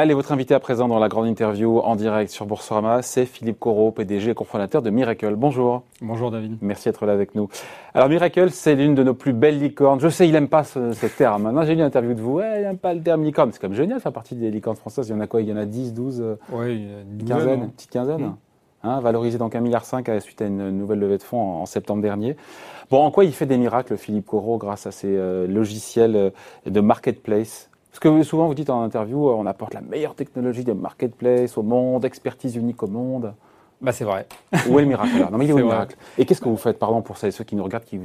Allez, 0.00 0.14
votre 0.14 0.32
invité 0.32 0.54
à 0.54 0.60
présent 0.60 0.88
dans 0.88 0.98
la 0.98 1.08
grande 1.08 1.26
interview 1.26 1.78
en 1.80 1.94
direct 1.94 2.30
sur 2.30 2.46
Boursorama, 2.46 3.02
c'est 3.02 3.26
Philippe 3.26 3.58
Corot, 3.58 3.90
PDG 3.90 4.30
et 4.30 4.34
cofondateur 4.34 4.80
de 4.80 4.88
Miracle. 4.88 5.34
Bonjour. 5.36 5.82
Bonjour 6.00 6.30
David. 6.30 6.56
Merci 6.62 6.88
d'être 6.88 7.04
là 7.04 7.12
avec 7.12 7.34
nous. 7.34 7.50
Alors 7.92 8.08
Miracle, 8.08 8.50
c'est 8.50 8.74
l'une 8.74 8.94
de 8.94 9.02
nos 9.02 9.12
plus 9.12 9.34
belles 9.34 9.58
licornes. 9.58 10.00
Je 10.00 10.08
sais, 10.08 10.26
il 10.26 10.32
n'aime 10.32 10.48
pas 10.48 10.64
ce, 10.64 11.06
terme. 11.18 11.42
Maintenant, 11.42 11.64
j'ai 11.64 11.74
lu 11.74 11.80
une 11.80 11.86
interview 11.86 12.14
de 12.14 12.20
vous. 12.22 12.36
Ouais, 12.36 12.62
il 12.62 12.62
n'aime 12.62 12.78
pas 12.78 12.94
le 12.94 13.02
terme 13.02 13.24
licorne. 13.24 13.52
C'est 13.52 13.60
comme 13.60 13.74
génial 13.74 13.98
de 13.98 14.02
faire 14.02 14.14
partie 14.14 14.34
des 14.34 14.50
licornes 14.50 14.78
françaises. 14.78 15.06
Il 15.08 15.12
y 15.12 15.14
en 15.14 15.20
a 15.20 15.26
quoi? 15.26 15.42
Il 15.42 15.48
y 15.50 15.52
en 15.52 15.58
a 15.58 15.66
10, 15.66 15.92
12 15.92 16.38
Oui, 16.50 16.88
une 17.20 17.28
quinzaine, 17.28 17.64
une 17.64 17.70
petite 17.70 17.90
quinzaine 17.90 18.22
mmh. 18.22 18.36
hein, 18.84 19.00
Valorisé 19.00 19.36
donc 19.36 19.52
1,5 19.54 19.60
milliard 19.60 19.84
suite 19.84 20.40
à 20.40 20.46
une 20.46 20.70
nouvelle 20.70 21.00
levée 21.00 21.18
de 21.18 21.22
fonds 21.22 21.60
en, 21.60 21.66
septembre 21.66 22.00
dernier. 22.00 22.38
Bon, 22.90 23.02
en 23.04 23.10
quoi 23.10 23.26
il 23.26 23.34
fait 23.34 23.44
des 23.44 23.58
miracles, 23.58 23.98
Philippe 23.98 24.24
Corot, 24.24 24.56
grâce 24.56 24.86
à 24.86 24.92
ses 24.92 25.14
euh, 25.14 25.46
logiciels 25.46 26.16
euh, 26.16 26.30
de 26.64 26.80
marketplace? 26.80 27.69
Parce 27.90 27.98
que 28.00 28.22
souvent 28.22 28.46
vous 28.46 28.54
dites 28.54 28.70
en 28.70 28.82
interview, 28.82 29.28
euh, 29.28 29.32
on 29.32 29.46
apporte 29.46 29.74
la 29.74 29.80
meilleure 29.80 30.14
technologie 30.14 30.64
de 30.64 30.72
marketplace 30.72 31.58
au 31.58 31.62
monde, 31.62 32.04
expertise 32.04 32.54
unique 32.56 32.82
au 32.82 32.86
monde. 32.86 33.34
Bah 33.80 33.92
c'est 33.92 34.04
vrai. 34.04 34.26
Où 34.68 34.78
est 34.78 34.82
le 34.82 34.88
miracle 34.88 35.10
Non 35.30 35.38
mais 35.38 35.46
il 35.46 35.50
est 35.50 35.54
où 35.54 35.58
le 35.58 35.64
miracle? 35.64 35.96
Et 36.16 36.24
qu'est-ce 36.24 36.40
que 36.40 36.48
vous 36.48 36.56
faites, 36.56 36.78
pardon, 36.78 37.02
pour 37.02 37.16
ceux 37.16 37.30
qui 37.30 37.56
nous 37.56 37.64
regardent, 37.64 37.84
qui, 37.84 37.98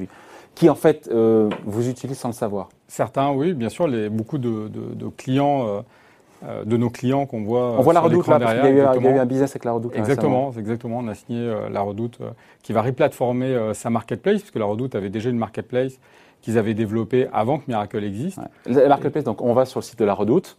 qui 0.56 0.70
en 0.70 0.76
fait 0.76 1.10
euh, 1.12 1.50
vous 1.66 1.90
utilisent 1.90 2.18
sans 2.18 2.30
le 2.30 2.34
savoir? 2.34 2.70
Certains, 2.88 3.32
oui, 3.32 3.54
bien 3.54 3.70
sûr. 3.70 3.86
Les, 3.88 4.10
beaucoup 4.10 4.38
de, 4.38 4.70
clients, 5.18 5.84
euh, 6.48 6.64
de 6.64 6.78
nos 6.78 6.90
clients 6.90 7.26
qu'on 7.26 7.44
voit. 7.44 7.76
On 7.78 7.82
voit 7.82 7.94
la 7.94 8.00
Redoute 8.00 8.26
là, 8.28 8.40
parce 8.40 8.54
qu'il 8.54 8.76
y, 8.76 8.80
a 8.80 9.16
eu 9.16 9.20
un 9.20 9.26
business 9.26 9.52
avec 9.52 9.66
la 9.66 9.74
Redoute. 9.74 9.96
Exactement, 9.96 10.52
exactement. 10.58 11.00
On 11.00 11.08
a 11.10 11.14
signé 11.14 11.54
la 11.70 11.82
Redoute 11.82 12.20
qui 12.64 12.74
va 12.74 12.82
replatformer 12.82 13.72
sa 13.74 13.90
marketplace, 13.92 14.40
puisque 14.40 14.56
la 14.56 14.66
Redoute 14.66 14.96
avait 14.96 15.10
déjà 15.10 15.30
une 15.30 15.38
marketplace 15.38 16.00
qu'ils 16.46 16.60
avaient 16.60 16.76
développé 16.76 17.28
avant 17.34 17.58
que 17.58 17.64
Miracle 17.68 18.04
existe. 18.04 18.40
La 18.68 18.88
marketplace, 18.88 19.24
donc 19.24 19.42
on 19.42 19.54
va 19.54 19.66
sur 19.66 19.80
le 19.80 19.84
site 19.84 19.98
de 19.98 20.06
la 20.06 20.14
Redoute. 20.14 20.58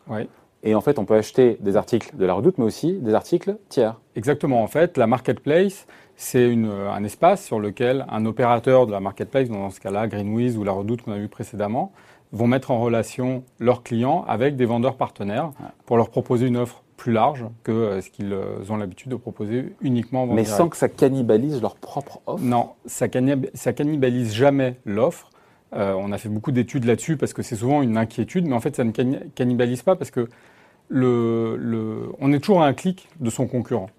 Et 0.65 0.75
en 0.75 0.81
fait, 0.81 0.99
on 0.99 1.05
peut 1.05 1.15
acheter 1.15 1.59
des 1.61 1.77
articles 1.77 2.17
de 2.17 2.27
la 2.27 2.35
Redoute, 2.35 2.59
mais 2.59 2.65
aussi 2.65 2.95
des 2.95 3.15
articles 3.15 3.57
tiers. 3.69 4.01
Exactement. 4.17 4.65
En 4.65 4.67
fait, 4.67 4.97
la 4.97 5.07
marketplace, 5.07 5.87
c'est 6.17 6.53
un 6.53 7.05
espace 7.05 7.45
sur 7.45 7.61
lequel 7.61 8.05
un 8.11 8.27
opérateur 8.27 8.87
de 8.87 8.93
la 8.93 8.99
marketplace, 8.99 9.49
dans 9.49 9.71
ce 9.71 9.79
cas-là, 9.79 10.09
Greenwiz 10.09 10.57
ou 10.57 10.65
la 10.65 10.73
Redoute 10.73 11.03
qu'on 11.03 11.13
a 11.13 11.19
vu 11.19 11.29
précédemment, 11.29 11.93
vont 12.33 12.49
mettre 12.49 12.73
en 12.73 12.81
relation 12.81 13.45
leurs 13.61 13.85
clients 13.85 14.25
avec 14.27 14.57
des 14.57 14.65
vendeurs 14.65 14.97
partenaires 14.97 15.53
pour 15.85 15.97
leur 15.97 16.11
proposer 16.11 16.49
une 16.49 16.57
offre 16.57 16.83
plus 16.97 17.13
large 17.13 17.45
que 17.63 17.71
euh, 17.71 18.01
ce 18.01 18.11
qu'ils 18.11 18.33
euh, 18.33 18.59
ont 18.71 18.77
l'habitude 18.77 19.11
de 19.11 19.17
proposer 19.17 19.75
uniquement 19.83 20.25
en 20.25 20.27
Mais 20.27 20.45
sans 20.45 20.69
que 20.69 20.77
ça 20.77 20.89
cannibalise 20.89 21.61
leur 21.61 21.77
propre 21.77 22.21
offre? 22.27 22.43
Non, 22.43 22.71
ça, 22.87 23.07
ça 23.55 23.73
cannibalise 23.73 24.35
jamais 24.35 24.77
l'offre. 24.85 25.31
Euh, 25.75 25.95
on 25.95 26.13
a 26.13 26.19
fait 26.19 26.29
beaucoup 26.29 26.53
d'études 26.53 26.85
là-dessus 26.85 27.17
parce 27.17 27.33
que 27.33 27.43
c'est 27.43 27.57
souvent 27.57 27.83
une 27.83 27.97
inquiétude, 27.97 28.47
mais 28.47 28.55
en 28.55 28.61
fait, 28.61 28.77
ça 28.77 28.85
ne 28.85 28.93
cannibalise 29.35 29.83
pas 29.83 29.97
parce 29.97 30.11
que 30.11 30.29
le, 30.89 32.11
on 32.21 32.33
est 32.33 32.39
toujours 32.39 32.63
à 32.63 32.67
un 32.67 32.75
clic 32.75 33.09
de 33.21 33.31
son 33.31 33.47
concurrent. 33.47 33.91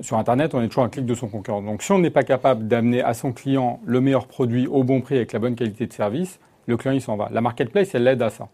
Sur 0.00 0.18
Internet, 0.18 0.54
on 0.54 0.60
est 0.60 0.68
toujours 0.68 0.84
à 0.84 0.86
un 0.86 0.90
clic 0.90 1.06
de 1.06 1.14
son 1.14 1.28
concurrent. 1.28 1.62
Donc, 1.62 1.82
si 1.82 1.90
on 1.92 1.98
n'est 1.98 2.10
pas 2.10 2.22
capable 2.22 2.68
d'amener 2.68 3.02
à 3.02 3.14
son 3.14 3.32
client 3.32 3.80
le 3.86 4.00
meilleur 4.02 4.26
produit 4.26 4.66
au 4.66 4.84
bon 4.84 5.00
prix 5.00 5.16
avec 5.16 5.32
la 5.32 5.38
bonne 5.38 5.54
qualité 5.54 5.86
de 5.86 5.92
service, 5.92 6.38
le 6.66 6.76
client, 6.76 6.92
il 6.92 7.00
s'en 7.00 7.16
va. 7.16 7.28
La 7.32 7.40
marketplace, 7.40 7.94
elle 7.94 8.04
l'aide 8.04 8.20
à 8.22 8.30
ça. 8.30 8.48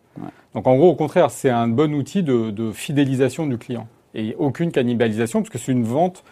Donc, 0.54 0.66
en 0.66 0.76
gros, 0.76 0.90
au 0.90 0.94
contraire, 0.94 1.30
c'est 1.30 1.50
un 1.50 1.66
bon 1.66 1.94
outil 1.94 2.22
de, 2.22 2.70
fidélisation 2.72 3.46
du 3.46 3.58
client. 3.58 3.88
Et 4.14 4.36
aucune 4.38 4.70
cannibalisation, 4.70 5.40
parce 5.40 5.50
que 5.50 5.58
c'est 5.58 5.72
une 5.72 5.84
vente, 5.84 6.22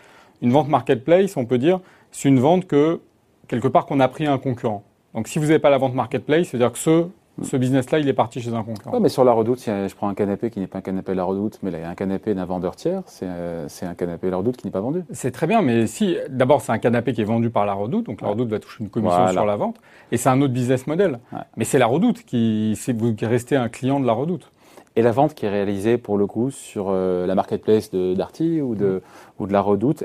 une 0.43 0.53
vente 0.53 0.69
marketplace, 0.69 1.37
on 1.37 1.47
peut 1.47 1.59
dire, 1.59 1.81
c'est 2.13 2.29
une 2.29 2.39
vente 2.39 2.67
que, 2.67 3.01
quelque 3.49 3.69
part, 3.69 3.87
qu'on 3.87 3.99
a 3.99 4.09
pris 4.09 4.27
à 4.27 4.33
un 4.33 4.39
concurrent. 4.39 4.85
Donc 5.15 5.29
si 5.29 5.39
vous 5.39 5.47
n'avez 5.47 5.59
pas 5.59 5.71
la 5.71 5.79
vente 5.79 5.95
marketplace, 5.95 6.49
c'est-à-dire 6.49 6.73
que 6.73 6.79
ce, 6.79 7.07
ce 7.43 7.57
business-là, 7.57 7.99
il 7.99 8.09
est 8.09 8.13
parti 8.13 8.41
chez 8.41 8.53
un 8.53 8.63
concurrent. 8.63 8.93
Ouais, 8.93 9.01
mais 9.01 9.09
sur 9.09 9.25
la 9.25 9.33
redoute, 9.33 9.59
si 9.59 9.71
je 9.71 9.95
prends 9.95 10.09
un 10.09 10.15
canapé 10.15 10.51
qui 10.51 10.61
n'est 10.61 10.67
pas 10.67 10.79
un 10.79 10.83
canapé 10.83 11.13
de 11.13 11.17
la 11.17 11.25
redoute, 11.25 11.59
mais 11.63 11.71
là, 11.71 11.79
il 11.79 11.83
y 11.83 11.85
a 11.85 11.89
un 11.89 11.95
canapé 11.95 12.35
d'un 12.35 12.45
vendeur 12.45 12.77
tiers, 12.77 13.03
c'est 13.07 13.27
euh, 13.29 13.67
un 13.83 13.95
canapé 13.95 14.27
de 14.27 14.31
la 14.31 14.37
redoute 14.37 14.57
qui 14.57 14.67
n'est 14.67 14.71
pas 14.71 14.81
vendu. 14.81 15.05
C'est 15.11 15.31
très 15.31 15.47
bien, 15.47 15.63
mais 15.63 15.87
si, 15.87 16.17
d'abord, 16.29 16.61
c'est 16.61 16.73
un 16.73 16.79
canapé 16.79 17.13
qui 17.13 17.23
est 17.23 17.25
vendu 17.25 17.51
par 17.51 17.67
la 17.67 17.73
redoute, 17.73 18.07
donc 18.07 18.21
la 18.21 18.29
redoute 18.29 18.51
va 18.51 18.59
toucher 18.59 18.85
une 18.85 18.91
commission 18.91 19.27
sur 19.29 19.47
la 19.47 19.57
vente, 19.57 19.77
et 20.13 20.17
c'est 20.17 20.29
un 20.29 20.41
autre 20.43 20.53
business 20.53 20.87
model. 20.87 21.19
Mais 21.57 21.65
c'est 21.65 21.79
la 21.79 21.87
redoute 21.87 22.25
qui, 22.25 22.75
c'est 22.77 22.97
vous 22.97 23.15
qui 23.15 23.27
restez 23.27 23.57
un 23.57 23.69
client 23.69 24.01
de 24.01 24.07
la 24.07 24.13
redoute. 24.13 24.53
Et 24.97 25.03
la 25.03 25.13
vente 25.13 25.35
qui 25.35 25.47
est 25.47 25.51
réalisée, 25.51 25.99
pour 25.99 26.19
le 26.19 26.27
coup, 26.27 26.51
sur 26.51 26.87
euh, 26.89 27.25
la 27.25 27.37
marketplace 27.37 27.91
de 27.91 28.13
Darty 28.15 28.61
ou 28.61 28.75
de, 28.75 29.03
ou 29.39 29.47
de 29.47 29.53
la 29.53 29.61
redoute, 29.61 30.05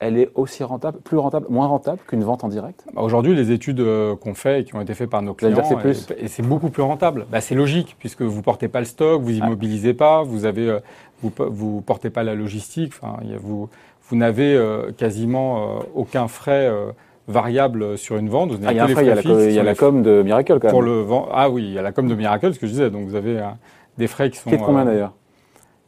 elle 0.00 0.18
est 0.18 0.30
aussi 0.34 0.64
rentable, 0.64 0.98
plus 0.98 1.16
rentable, 1.16 1.46
moins 1.48 1.66
rentable 1.66 2.00
qu'une 2.06 2.24
vente 2.24 2.44
en 2.44 2.48
direct? 2.48 2.84
Bah, 2.92 3.02
Aujourd'hui, 3.02 3.34
les 3.34 3.52
études 3.52 3.80
euh, 3.80 4.16
qu'on 4.16 4.34
fait 4.34 4.60
et 4.60 4.64
qui 4.64 4.74
ont 4.74 4.80
été 4.80 4.94
faites 4.94 5.10
par 5.10 5.22
nos 5.22 5.34
clients, 5.34 5.56
et, 6.18 6.28
c'est 6.28 6.42
beaucoup 6.42 6.68
plus 6.68 6.82
rentable. 6.82 7.26
Bah, 7.30 7.40
c'est 7.40 7.54
logique 7.54 7.96
puisque 7.98 8.22
vous 8.22 8.42
portez 8.42 8.68
pas 8.68 8.80
le 8.80 8.86
stock, 8.86 9.22
vous 9.22 9.32
immobilisez 9.32 9.94
pas, 9.94 10.22
vous 10.22 10.44
avez, 10.44 10.68
euh, 10.68 10.80
vous, 11.22 11.32
vous 11.50 11.80
portez 11.80 12.10
pas 12.10 12.22
la 12.22 12.34
logistique. 12.34 12.92
Enfin, 13.00 13.18
vous, 13.40 13.68
vous 14.08 14.16
n'avez 14.16 14.54
euh, 14.54 14.90
quasiment 14.92 15.80
aucun 15.94 16.28
frais 16.28 16.70
variable 17.26 17.96
sur 17.96 18.16
une 18.16 18.28
vente. 18.28 18.52
ah, 18.66 18.72
il 18.72 18.76
y 18.76 18.80
a 18.80 18.86
il 18.86 19.52
y 19.52 19.58
a 19.58 19.62
la, 19.62 19.74
com 19.74 20.02
de 20.02 20.22
Miracle 20.22 20.58
quand 20.58 20.64
même. 20.64 20.70
Pour 20.70 20.82
le 20.82 21.06
ah 21.32 21.48
oui, 21.48 21.62
il 21.62 21.72
y 21.72 21.78
a 21.78 21.82
la 21.82 21.92
com 21.92 22.08
de 22.08 22.14
Miracle, 22.14 22.52
ce 22.52 22.58
que 22.58 22.66
je 22.66 22.72
disais. 22.72 22.90
Donc 22.90 23.06
vous 23.06 23.14
avez 23.14 23.40
des 23.96 24.06
frais 24.06 24.28
qui 24.30 24.38
sont. 24.38 24.50
Qui 24.50 24.56
est 24.56 24.58
combien 24.58 24.84
d'ailleurs? 24.84 25.12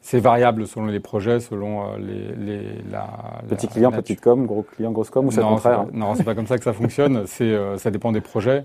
C'est 0.06 0.20
variable 0.20 0.68
selon 0.68 0.86
les 0.86 1.00
projets, 1.00 1.40
selon 1.40 1.82
euh, 1.82 1.98
les, 1.98 2.80
la, 2.92 3.08
petit 3.48 3.66
client, 3.66 3.90
petite 3.90 4.20
com, 4.20 4.46
gros 4.46 4.62
client, 4.62 4.92
grosse 4.92 5.10
com, 5.10 5.26
ou 5.26 5.32
c'est 5.32 5.40
le 5.40 5.48
contraire 5.48 5.80
hein 5.80 5.88
Non, 5.92 6.14
c'est 6.14 6.22
pas 6.22 6.36
comme 6.36 6.46
ça 6.46 6.58
que 6.58 6.62
ça 6.62 6.72
fonctionne. 6.72 7.22
C'est 7.26 7.42
euh, 7.44 7.76
ça 7.76 7.90
dépend 7.90 8.12
des 8.12 8.20
projets, 8.20 8.64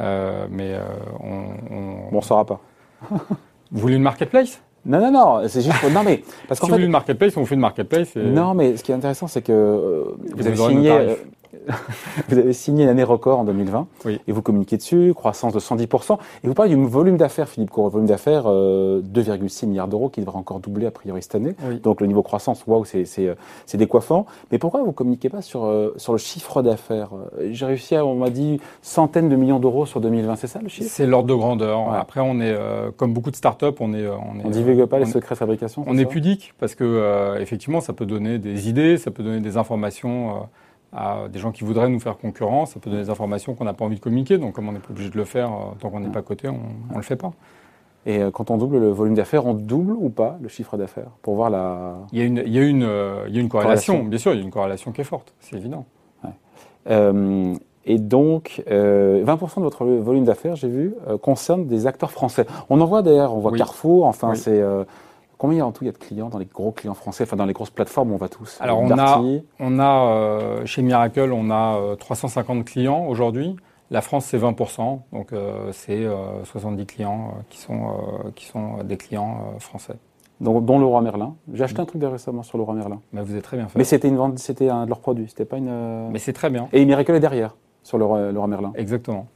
euh, 0.00 0.46
mais 0.50 0.76
on, 1.20 1.74
on... 1.74 2.10
Bon, 2.10 2.20
saura 2.20 2.44
pas. 2.44 2.60
vous 3.08 3.18
voulez 3.70 3.94
une 3.94 4.02
marketplace? 4.02 4.60
Non, 4.84 4.98
non, 4.98 5.12
non, 5.12 5.48
c'est 5.48 5.60
juste. 5.60 5.76
non, 5.92 6.02
mais 6.02 6.24
parce 6.48 6.58
qu'en 6.60 6.66
si 6.66 6.70
fait, 6.70 6.72
vous 6.72 6.72
voulez 6.72 6.86
une 6.86 6.90
marketplace, 6.90 7.36
on 7.36 7.46
fait 7.46 7.54
une 7.54 7.60
marketplace. 7.60 8.16
Non, 8.16 8.54
mais 8.54 8.76
ce 8.76 8.82
qui 8.82 8.90
est 8.90 8.94
intéressant, 8.94 9.28
c'est 9.28 9.42
que 9.42 10.16
vous, 10.34 10.46
avez 10.46 10.56
signé. 10.56 11.16
vous 12.28 12.38
avez 12.38 12.52
signé 12.52 12.84
une 12.84 12.90
année 12.90 13.04
record 13.04 13.40
en 13.40 13.44
2020 13.44 13.86
et 14.26 14.32
vous 14.32 14.42
communiquez 14.42 14.76
dessus, 14.76 15.12
croissance 15.14 15.52
de 15.52 15.60
110%. 15.60 16.18
Et 16.44 16.48
vous 16.48 16.54
parlez 16.54 16.74
du 16.74 16.84
volume 16.84 17.16
d'affaires, 17.16 17.48
Philippe 17.48 17.70
Cour, 17.70 17.88
volume 17.88 18.08
d'affaires 18.08 18.44
2,6 18.44 18.48
euh, 18.48 19.66
milliards 19.68 19.88
d'euros 19.88 20.08
qui 20.08 20.20
devrait 20.20 20.38
encore 20.38 20.60
doubler 20.60 20.86
a 20.86 20.90
priori 20.90 21.22
cette 21.22 21.34
année. 21.34 21.54
Donc 21.82 22.00
le 22.00 22.06
niveau 22.06 22.22
croissance, 22.22 22.64
waouh, 22.66 22.84
euh, 22.94 23.34
c'est 23.66 23.76
décoiffant. 23.76 24.26
Mais 24.50 24.58
pourquoi 24.58 24.82
vous 24.82 24.92
communiquez 24.92 25.28
pas 25.28 25.42
sur, 25.42 25.64
euh, 25.64 25.94
sur 25.96 26.12
le 26.12 26.18
chiffre 26.18 26.62
d'affaires? 26.62 27.10
J'ai 27.50 27.66
réussi 27.66 27.96
à, 27.96 28.04
on 28.04 28.16
m'a 28.16 28.30
dit, 28.30 28.60
centaines 28.82 29.28
de 29.28 29.36
millions 29.36 29.60
d'euros 29.60 29.86
sur 29.86 30.00
2020, 30.00 30.36
c'est 30.36 30.46
ça 30.46 30.60
le 30.62 30.68
chiffre? 30.68 30.90
C'est 30.90 31.06
l'ordre 31.06 31.28
de 31.28 31.34
grandeur. 31.34 31.92
Après, 31.92 32.20
on 32.20 32.40
est, 32.40 32.56
comme 32.96 33.12
beaucoup 33.12 33.30
de 33.30 33.36
startups, 33.36 33.66
on 33.80 33.92
est. 33.94 34.06
On, 34.08 34.46
on 34.46 34.50
divulgue 34.50 34.86
pas 34.86 34.98
les 34.98 35.06
secrets 35.06 35.34
de 35.34 35.38
fabrication 35.38 35.84
On 35.86 35.98
est 35.98 36.06
pudique 36.06 36.54
parce 36.58 36.74
que, 36.74 37.38
effectivement, 37.40 37.80
ça 37.80 37.92
peut 37.92 38.06
donner 38.06 38.38
des 38.38 38.68
idées, 38.68 38.96
ça 38.96 39.10
peut 39.10 39.22
donner 39.22 39.40
des 39.40 39.56
informations 39.56 40.46
à 40.92 41.28
des 41.28 41.38
gens 41.38 41.52
qui 41.52 41.64
voudraient 41.64 41.88
nous 41.88 42.00
faire 42.00 42.18
concurrence. 42.18 42.72
Ça 42.72 42.80
peut 42.80 42.90
donner 42.90 43.02
des 43.02 43.10
informations 43.10 43.54
qu'on 43.54 43.64
n'a 43.64 43.74
pas 43.74 43.84
envie 43.84 43.96
de 43.96 44.00
communiquer. 44.00 44.38
Donc, 44.38 44.54
comme 44.54 44.68
on 44.68 44.72
n'est 44.72 44.80
pas 44.80 44.90
obligé 44.90 45.10
de 45.10 45.16
le 45.16 45.24
faire 45.24 45.52
euh, 45.52 45.74
tant 45.78 45.90
qu'on 45.90 46.00
n'est 46.00 46.08
pas 46.08 46.20
à 46.20 46.22
côté, 46.22 46.48
on 46.48 46.90
ne 46.90 46.96
le 46.96 47.02
fait 47.02 47.16
pas. 47.16 47.32
Et 48.06 48.18
euh, 48.18 48.30
quand 48.30 48.50
on 48.50 48.56
double 48.56 48.78
le 48.78 48.88
volume 48.88 49.14
d'affaires, 49.14 49.46
on 49.46 49.54
double 49.54 49.92
ou 49.92 50.08
pas 50.08 50.38
le 50.40 50.48
chiffre 50.48 50.76
d'affaires? 50.76 51.10
Pour 51.22 51.34
voir 51.34 51.50
la. 51.50 51.96
Il 52.12 52.18
y 52.18 52.22
a 52.22 52.24
une, 52.24 52.42
il 52.44 52.52
y 52.52 52.58
a 52.58 52.62
une, 52.62 52.82
euh, 52.82 53.24
il 53.28 53.34
y 53.34 53.38
a 53.38 53.40
une 53.40 53.48
corrélation. 53.48 54.04
bien 54.04 54.18
sûr, 54.18 54.32
il 54.32 54.38
y 54.38 54.40
a 54.40 54.44
une 54.44 54.50
corrélation 54.50 54.90
qui 54.90 55.00
est 55.00 55.04
forte, 55.04 55.34
c'est 55.40 55.56
évident. 55.56 55.84
et 57.86 57.98
donc, 57.98 58.62
20% 58.66 59.56
de 59.56 59.62
votre 59.62 59.84
volume 59.84 60.24
d'affaires, 60.24 60.56
j'ai 60.56 60.68
vu, 60.68 60.94
concerne 61.22 61.66
des 61.66 61.86
acteurs 61.86 62.10
français. 62.10 62.46
On 62.68 62.80
en 62.80 62.86
voit 62.86 63.02
d'ailleurs, 63.02 63.34
on 63.34 63.40
voit 63.40 63.52
Carrefour, 63.52 64.06
enfin, 64.06 64.34
c'est 64.34 64.62
Combien 65.40 65.64
en 65.64 65.72
tout 65.72 65.84
il 65.84 65.86
y 65.86 65.88
a 65.88 65.92
de 65.92 65.96
clients 65.96 66.28
dans 66.28 66.36
les 66.36 66.44
gros 66.44 66.70
clients 66.70 66.92
français, 66.92 67.24
enfin 67.24 67.34
dans 67.34 67.46
les 67.46 67.54
grosses 67.54 67.70
plateformes 67.70 68.10
où 68.10 68.14
on 68.14 68.18
va 68.18 68.28
tous? 68.28 68.58
Alors 68.60 68.78
on 68.78 68.90
a, 68.90 69.22
on 69.58 69.78
a 69.78 70.04
euh, 70.04 70.66
chez 70.66 70.82
Miracle, 70.82 71.32
on 71.32 71.50
a 71.50 71.96
350 71.96 72.58
euh, 72.58 72.62
clients 72.62 73.06
aujourd'hui. 73.06 73.56
La 73.90 74.02
France 74.02 74.26
c'est 74.26 74.36
20%, 74.36 74.98
donc 75.14 75.32
euh, 75.32 75.72
c'est 75.72 76.06
70 76.44 76.84
clients 76.84 77.36
qui 77.48 77.56
sont 77.56 77.80
qui 78.34 78.44
sont 78.44 78.84
des 78.84 78.98
clients 78.98 79.54
français. 79.60 79.94
Donc, 80.42 80.66
dont 80.66 80.78
le 80.78 80.84
roi 80.84 81.00
Merlin. 81.00 81.34
J'ai 81.54 81.64
acheté 81.64 81.80
un 81.80 81.86
truc 81.86 82.02
récemment 82.04 82.42
sur 82.42 82.58
le 82.58 82.64
roi 82.64 82.74
Merlin. 82.74 83.00
Mais 83.14 83.22
vous 83.22 83.34
êtes 83.34 83.42
très 83.42 83.56
bien 83.56 83.66
fait. 83.68 83.78
Mais 83.78 83.84
c'était 83.84 84.08
une 84.08 84.16
vente, 84.16 84.38
c'était 84.38 84.68
un 84.68 84.84
de 84.84 84.90
leurs 84.90 85.00
produits, 85.00 85.28
c'était 85.28 85.46
pas 85.46 85.56
une. 85.56 86.10
Mais 86.10 86.18
c'est 86.18 86.34
très 86.34 86.50
bien. 86.50 86.68
Et 86.74 86.84
Miracle 86.84 87.14
est 87.14 87.20
derrière 87.20 87.56
sur 87.82 87.96
le 87.96 88.04
roi, 88.04 88.30
le 88.30 88.38
roi 88.38 88.46
Merlin. 88.46 88.72
Exactement. 88.74 89.26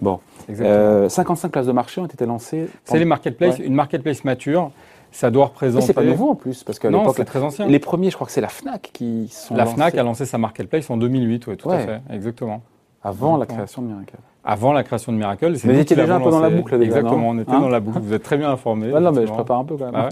Bon. 0.00 0.20
Exactement. 0.48 1.08
55 1.08 1.50
places 1.50 1.66
de 1.66 1.72
marché 1.72 2.00
ont 2.00 2.06
été 2.06 2.24
lancées. 2.24 2.68
C'est 2.84 3.00
les 3.00 3.04
marketplaces, 3.04 3.58
une 3.58 3.74
marketplace 3.74 4.22
mature 4.22 4.70
ça 5.14 5.30
doit 5.30 5.46
représenter. 5.46 5.86
c'est 5.86 5.92
pas 5.94 6.02
nouveau 6.02 6.30
en 6.30 6.34
plus, 6.34 6.64
parce 6.64 6.78
que 6.78 6.88
non, 6.88 7.12
c'est 7.12 7.24
très 7.24 7.40
ancien. 7.40 7.66
Les 7.66 7.78
premiers, 7.78 8.10
je 8.10 8.16
crois 8.16 8.26
que 8.26 8.32
c'est 8.32 8.40
la 8.40 8.48
Fnac 8.48 8.90
qui 8.92 9.28
sont. 9.28 9.54
La 9.54 9.66
Fnac 9.66 9.94
a 9.96 10.02
lancé 10.02 10.26
sa 10.26 10.38
marketplace 10.38 10.90
en 10.90 10.96
2008, 10.96 11.46
oui, 11.46 11.56
tout 11.56 11.70
à 11.70 11.78
fait, 11.78 12.00
exactement. 12.10 12.62
Avant 13.02 13.36
la 13.36 13.46
création 13.46 13.82
de 13.82 13.88
Miracle. 13.88 14.14
Avant 14.46 14.72
la 14.72 14.82
création 14.82 15.12
de 15.12 15.18
Miracle. 15.18 15.52
Mais 15.64 15.74
vous 15.74 15.80
étiez 15.80 15.94
déjà 15.94 16.16
un 16.16 16.20
peu 16.20 16.30
dans 16.30 16.40
la 16.40 16.50
boucle, 16.50 16.78
déjà, 16.78 16.98
Exactement, 16.98 17.28
on 17.30 17.38
était 17.38 17.50
hein 17.50 17.60
dans 17.60 17.68
la 17.68 17.80
boucle. 17.80 17.98
Vous 18.00 18.12
êtes 18.14 18.22
très 18.22 18.36
bien 18.38 18.50
informé. 18.50 18.88
non, 18.88 19.12
mais 19.12 19.26
je 19.26 19.32
prépare 19.32 19.58
un 19.60 19.64
peu 19.64 19.76
quand 19.76 19.92
même. 19.92 19.94
Ah 19.94 20.08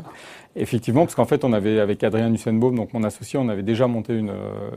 Effectivement, 0.55 1.01
parce 1.01 1.15
qu'en 1.15 1.25
fait, 1.25 1.45
on 1.45 1.53
avait 1.55 1.81
avec 1.81 2.05
Adrien 2.05 2.29
Nussenbaum, 2.29 2.77
donc 2.77 2.93
mon 2.93 3.03
associé, 3.05 3.39
on 3.39 3.49
avait 3.49 3.63
déjà 3.63 3.87
monté 3.87 4.15
une, 4.15 4.33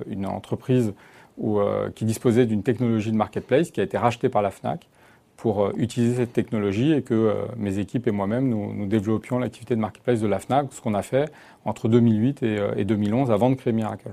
une 0.08 0.26
entreprise 0.26 0.94
où, 1.38 1.60
euh, 1.60 1.90
qui 1.94 2.06
disposait 2.06 2.46
d'une 2.46 2.64
technologie 2.64 3.12
de 3.12 3.18
marketplace 3.18 3.72
qui 3.72 3.82
a 3.82 3.84
été 3.84 3.98
rachetée 3.98 4.30
par 4.30 4.42
la 4.42 4.52
Fnac 4.52 4.88
pour 5.38 5.72
utiliser 5.78 6.16
cette 6.16 6.34
technologie 6.34 6.94
et 6.94 7.02
que 7.02 7.36
mes 7.58 7.80
équipes 7.80 8.08
et 8.08 8.12
moi-même, 8.12 8.50
nous, 8.50 8.86
développions 8.88 9.38
l'activité 9.38 9.76
de 9.76 9.82
marketplace 9.82 10.22
de 10.22 10.28
la 10.28 10.40
FNAC, 10.40 10.68
ce 10.72 10.82
qu'on 10.82 10.94
a 10.94 11.02
fait 11.02 11.32
entre 11.66 11.88
2008 11.88 12.44
et, 12.44 12.86
2011 12.86 13.32
avant 13.32 13.50
de 13.50 13.56
créer 13.56 13.74
Miracle. 13.74 14.10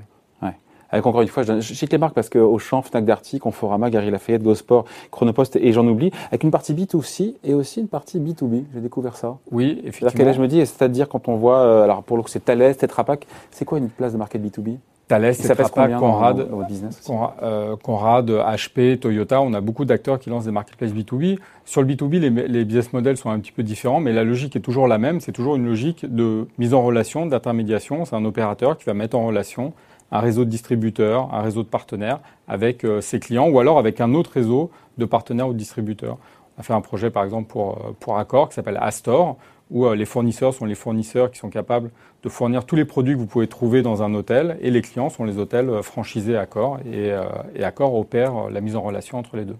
Avec 0.93 1.07
encore 1.07 1.23
une 1.23 1.29
fois, 1.29 1.43
je, 1.43 1.61
cite 1.61 1.91
les 1.91 1.99
marques 1.99 2.15
parce 2.15 2.29
qu'au 2.29 2.59
champ, 2.59 2.83
Fnac 2.83 3.07
Darty, 3.07 3.39
Conforama, 3.39 3.89
Gary 3.89 4.11
Lafayette, 4.11 4.43
GoSport, 4.43 4.85
Chronopost 5.11 5.57
et 5.57 5.73
j'en 5.73 5.89
oublie, 5.89 6.11
avec 6.29 6.45
une 6.45 6.51
partie 6.51 6.75
B2C 6.75 7.35
et 7.43 7.55
aussi 7.55 7.81
une 7.81 7.89
partie 7.89 8.21
B2B. 8.21 8.65
J'ai 8.75 8.81
découvert 8.81 9.17
ça. 9.17 9.39
Oui, 9.51 9.81
effectivement. 9.85 10.27
Là, 10.27 10.33
je 10.35 10.43
me 10.43 10.49
dis, 10.49 10.59
c'est-à-dire 10.59 11.09
quand 11.09 11.29
on 11.29 11.37
voit, 11.37 11.61
euh, 11.61 11.83
alors 11.83 12.03
pour 12.03 12.19
le 12.19 12.23
coup, 12.23 12.29
c'est 12.29 12.45
Thales, 12.45 12.77
Tetra 12.77 13.05
Pak, 13.05 13.27
c'est 13.51 13.65
quoi 13.65 13.79
une 13.79 13.89
place 13.89 14.13
de 14.13 14.19
market 14.19 14.43
B2B 14.43 14.77
Thales, 15.09 15.35
Pak, 15.75 15.99
Conrad, 15.99 16.49
euh, 17.43 17.77
Conrad, 17.77 18.31
HP, 18.31 18.99
Toyota, 18.99 19.43
on 19.43 19.53
a 19.53 19.61
beaucoup 19.61 19.85
d'acteurs 19.85 20.19
qui 20.19 20.31
lancent 20.31 20.45
des 20.45 20.53
marketplaces 20.53 20.93
B2B. 20.93 21.39
Sur 21.65 21.83
le 21.83 21.89
B2B, 21.89 22.19
les, 22.19 22.31
les, 22.31 22.65
business 22.65 22.93
models 22.93 23.17
sont 23.17 23.31
un 23.31 23.39
petit 23.39 23.53
peu 23.53 23.63
différents, 23.63 24.01
mais 24.01 24.13
la 24.13 24.25
logique 24.25 24.57
est 24.57 24.61
toujours 24.61 24.89
la 24.89 24.99
même. 24.99 25.21
C'est 25.21 25.33
toujours 25.33 25.57
une 25.57 25.67
logique 25.67 26.07
de 26.07 26.47
mise 26.57 26.73
en 26.73 26.83
relation, 26.83 27.27
d'intermédiation. 27.27 28.05
C'est 28.05 28.17
un 28.17 28.25
opérateur 28.25 28.79
qui 28.79 28.85
va 28.85 28.95
mettre 28.95 29.17
en 29.17 29.27
relation 29.27 29.75
un 30.13 30.21
réseau 30.21 30.45
de 30.45 30.51
distributeurs, 30.51 31.35
un 31.35 31.41
réseau 31.41 31.63
de 31.63 31.69
partenaires 31.69 32.21
avec 32.47 32.85
euh, 32.85 33.01
ses 33.01 33.19
clients 33.19 33.49
ou 33.49 33.59
alors 33.59 33.79
avec 33.79 34.01
un 34.01 34.15
autre 34.15 34.33
réseau 34.33 34.71
de 34.99 35.05
partenaires 35.07 35.49
ou 35.49 35.55
de 35.55 35.59
distributeurs. 35.59 36.19
On 36.57 36.61
a 36.61 36.63
fait 36.63 36.75
un 36.75 36.83
projet 36.83 37.11
par 37.11 37.25
exemple 37.25 37.51
pour, 37.51 37.79
euh, 37.79 37.97
pour 37.99 38.19
Accor 38.19 38.51
qui 38.51 38.55
s'appelle 38.55 38.79
Astor 38.81 39.37
où 39.73 39.87
euh, 39.87 39.97
les 39.97 40.05
fournisseurs 40.05 40.55
sont 40.55 40.65
les 40.65 40.75
fournisseurs 40.75 41.31
qui 41.31 41.39
sont 41.39 41.51
capables 41.51 41.91
de 42.23 42.29
fournir 42.29 42.65
tous 42.65 42.77
les 42.77 42.85
produits 42.85 43.15
que 43.15 43.19
vous 43.19 43.27
pouvez 43.27 43.49
trouver 43.49 43.83
dans 43.83 44.03
un 44.03 44.15
hôtel 44.15 44.57
et 44.61 44.71
les 44.71 44.83
clients 44.83 45.09
sont 45.09 45.25
les 45.25 45.39
hôtels 45.39 45.83
franchisés 45.83 46.37
Accor 46.37 46.79
et, 46.87 47.13
et 47.57 47.65
Accor 47.65 47.95
opère 47.95 48.49
la 48.51 48.61
mise 48.61 48.77
en 48.77 48.83
relation 48.83 49.19
entre 49.19 49.37
les 49.37 49.45
deux. 49.45 49.57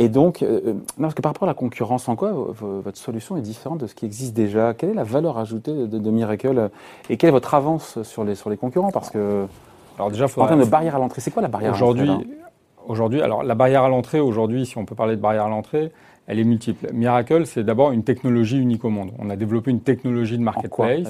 Et 0.00 0.08
donc, 0.08 0.42
euh, 0.42 0.60
euh, 0.66 0.72
non, 0.72 1.02
parce 1.02 1.14
que 1.14 1.20
par 1.20 1.32
rapport 1.32 1.46
à 1.46 1.50
la 1.50 1.54
concurrence, 1.54 2.08
en 2.08 2.16
quoi 2.16 2.32
votre 2.32 2.96
solution 2.96 3.36
est 3.36 3.42
différente 3.42 3.80
de 3.80 3.86
ce 3.86 3.94
qui 3.94 4.06
existe 4.06 4.34
déjà? 4.34 4.72
Quelle 4.72 4.88
est 4.88 4.94
la 4.94 5.04
valeur 5.04 5.36
ajoutée 5.36 5.74
de, 5.74 6.10
Miracle? 6.10 6.70
Et 7.10 7.18
quelle 7.18 7.28
est 7.28 7.32
votre 7.32 7.52
avance 7.52 8.02
sur 8.02 8.24
les, 8.24 8.34
sur 8.34 8.48
les 8.48 8.56
concurrents? 8.56 8.92
Parce 8.92 9.10
que, 9.10 9.44
alors 9.98 10.10
déjà, 10.10 10.24
en 10.24 10.46
termes 10.46 10.60
de 10.60 10.64
barrière 10.64 10.96
à 10.96 10.98
l'entrée, 10.98 11.20
c'est 11.20 11.30
quoi 11.30 11.42
la 11.42 11.48
barrière 11.48 11.74
aujourd'hui, 11.74 12.08
à 12.08 12.12
l'entrée 12.12 12.28
Aujourd'hui, 12.88 13.20
alors 13.20 13.42
la 13.42 13.54
barrière 13.54 13.82
à 13.82 13.90
l'entrée, 13.90 14.20
aujourd'hui, 14.20 14.64
si 14.64 14.78
on 14.78 14.86
peut 14.86 14.94
parler 14.94 15.16
de 15.16 15.20
barrière 15.20 15.44
à 15.44 15.50
l'entrée, 15.50 15.92
elle 16.26 16.38
est 16.38 16.44
multiple. 16.44 16.88
Miracle, 16.92 17.46
c'est 17.46 17.64
d'abord 17.64 17.92
une 17.92 18.04
technologie 18.04 18.58
unique 18.58 18.84
au 18.84 18.90
monde. 18.90 19.12
On 19.18 19.30
a 19.30 19.36
développé 19.36 19.70
une 19.70 19.80
technologie 19.80 20.38
de 20.38 20.42
marketplace. 20.42 21.08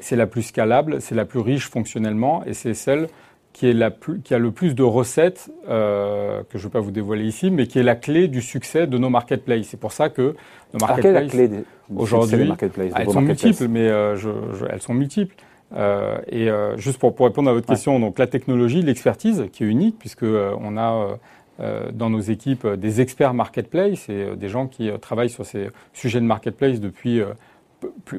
C'est 0.00 0.16
la 0.16 0.26
plus 0.26 0.42
scalable, 0.42 1.00
c'est 1.00 1.14
la 1.14 1.24
plus 1.24 1.40
riche 1.40 1.68
fonctionnellement, 1.68 2.42
et 2.44 2.54
c'est 2.54 2.74
celle 2.74 3.08
qui, 3.52 3.68
est 3.68 3.72
la 3.72 3.90
plus, 3.90 4.20
qui 4.20 4.34
a 4.34 4.38
le 4.38 4.50
plus 4.50 4.74
de 4.74 4.82
recettes, 4.82 5.50
euh, 5.68 6.42
que 6.50 6.58
je 6.58 6.64
ne 6.64 6.68
vais 6.68 6.72
pas 6.72 6.80
vous 6.80 6.90
dévoiler 6.90 7.24
ici, 7.24 7.50
mais 7.50 7.66
qui 7.66 7.78
est 7.78 7.84
la 7.84 7.94
clé 7.94 8.26
du 8.26 8.42
succès 8.42 8.86
de 8.86 8.98
nos 8.98 9.10
marketplaces. 9.10 9.66
C'est 9.66 9.80
pour 9.80 9.92
ça 9.92 10.08
que 10.08 10.34
nos 10.72 10.80
marketplaces, 10.80 11.30
quelle 11.30 11.40
est 11.40 11.48
la 11.48 11.48
clé 11.48 11.64
aujourd'hui, 11.94 12.50
elles 12.96 13.10
sont 13.10 13.20
multiples, 13.20 13.68
mais 13.68 13.88
euh, 13.88 14.16
je, 14.16 14.30
elles 14.70 14.82
sont 14.82 14.94
multiples. 14.94 15.36
Euh, 15.76 16.18
et 16.28 16.48
euh, 16.48 16.76
juste 16.76 16.98
pour, 16.98 17.14
pour, 17.14 17.26
répondre 17.26 17.50
à 17.50 17.52
votre 17.52 17.66
question, 17.66 17.98
donc 17.98 18.18
la 18.18 18.26
technologie, 18.26 18.82
l'expertise, 18.82 19.46
qui 19.52 19.64
est 19.64 19.66
unique, 19.66 19.98
puisque 19.98 20.22
euh, 20.22 20.54
on 20.60 20.76
a 20.76 21.18
dans 21.58 22.10
nos 22.10 22.20
équipes 22.20 22.66
des 22.66 23.00
experts 23.00 23.32
marketplace 23.32 24.08
et 24.08 24.34
des 24.36 24.48
gens 24.48 24.66
qui 24.66 24.90
travaillent 25.00 25.30
sur 25.30 25.46
ces 25.46 25.68
sujets 25.92 26.20
de 26.20 26.26
marketplace 26.26 26.80
depuis 26.80 27.22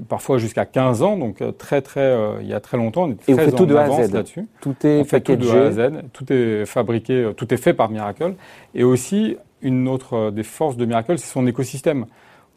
parfois 0.07 0.37
jusqu'à 0.37 0.65
15 0.65 1.01
ans, 1.01 1.17
donc 1.17 1.41
euh, 1.41 1.51
très 1.51 1.81
très, 1.81 2.01
euh, 2.01 2.41
il 2.41 2.47
y 2.47 2.53
a 2.53 2.59
très 2.59 2.77
longtemps, 2.77 3.03
on 3.03 3.11
est 3.11 3.35
très 3.35 3.51
tout 3.51 3.65
de 3.65 3.75
A 3.75 3.83
à 3.83 4.03
Z 4.03 4.13
là-dessus. 4.13 4.47
Tout 4.61 4.75
est 4.83 5.03
fait 5.03 5.21
tout 5.21 5.35
de 5.35 5.49
A 5.49 5.67
à 5.67 5.71
Z, 5.71 5.91
tout 6.13 6.31
est 6.31 6.65
fabriqué, 6.65 7.13
euh, 7.13 7.33
tout 7.33 7.53
est 7.53 7.57
fait 7.57 7.73
par 7.73 7.89
Miracle. 7.89 8.35
Et 8.73 8.83
aussi, 8.83 9.37
une 9.61 9.87
autre 9.87 10.31
des 10.31 10.43
forces 10.43 10.77
de 10.77 10.85
Miracle, 10.85 11.17
c'est 11.17 11.31
son 11.31 11.47
écosystème. 11.47 12.05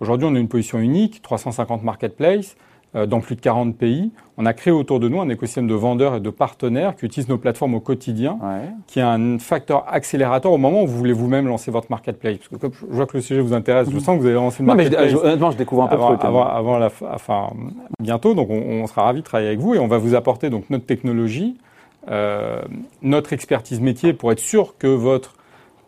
Aujourd'hui, 0.01 0.29
on 0.31 0.35
a 0.35 0.39
une 0.39 0.49
position 0.49 0.79
unique, 0.79 1.23
350 1.23 1.83
marketplaces, 1.83 2.57
euh, 2.57 2.68
dans 2.95 3.21
plus 3.21 3.37
de 3.37 3.41
40 3.41 3.77
pays. 3.77 4.11
On 4.39 4.47
a 4.47 4.53
créé 4.53 4.73
autour 4.73 5.01
de 5.01 5.09
nous 5.09 5.21
un 5.21 5.29
écosystème 5.29 5.67
de 5.67 5.75
vendeurs 5.75 6.15
et 6.15 6.21
de 6.21 6.31
partenaires 6.31 6.97
qui 6.97 7.07
utilisent 7.07 7.29
nos 7.29 7.39
plateformes 7.39 7.75
au 7.75 7.81
quotidien, 7.81 8.39
qui 8.87 8.99
est 9.01 9.03
un 9.03 9.39
facteur 9.39 9.85
accélérateur 9.89 10.53
au 10.53 10.59
moment 10.59 10.83
où 10.83 10.87
vous 10.87 10.97
voulez 10.97 11.13
vous-même 11.13 11.47
lancer 11.47 11.71
votre 11.71 11.91
marketplace. 11.91 12.39
Parce 12.39 12.49
que 12.49 12.57
comme 12.57 12.73
je 12.73 12.95
vois 12.95 13.07
que 13.07 13.17
le 13.17 13.23
sujet 13.23 13.41
vous 13.41 13.53
intéresse, 13.53 13.89
je 13.91 13.99
sens 13.99 14.17
que 14.17 14.21
vous 14.21 14.27
avez 14.27 14.35
lancé 14.35 14.61
une 14.61 14.67
marketplace. 14.67 15.13
Non, 15.13 15.21
mais 15.21 15.27
honnêtement, 15.27 15.51
je 15.51 15.57
découvre 15.57 15.83
un 15.83 15.89
peu 15.89 15.95
avant, 15.95 16.09
truc, 16.09 16.25
avant, 16.25 16.47
avant, 16.47 16.79
la, 16.79 16.91
enfin, 17.13 17.51
bientôt. 18.01 18.35
Donc, 18.35 18.49
on, 18.51 18.55
on, 18.55 18.87
sera 18.87 19.03
ravis 19.03 19.21
de 19.21 19.25
travailler 19.25 19.49
avec 19.49 19.61
vous 19.61 19.75
et 19.75 19.79
on 19.79 19.89
va 19.89 19.99
vous 19.99 20.15
apporter 20.15 20.51
donc 20.51 20.71
notre 20.71 20.87
technologie, 20.87 21.57
euh, 22.11 22.63
notre 23.03 23.33
expertise 23.33 23.81
métier 23.81 24.13
pour 24.13 24.33
être 24.33 24.39
sûr 24.39 24.77
que 24.79 24.87
votre 24.87 25.35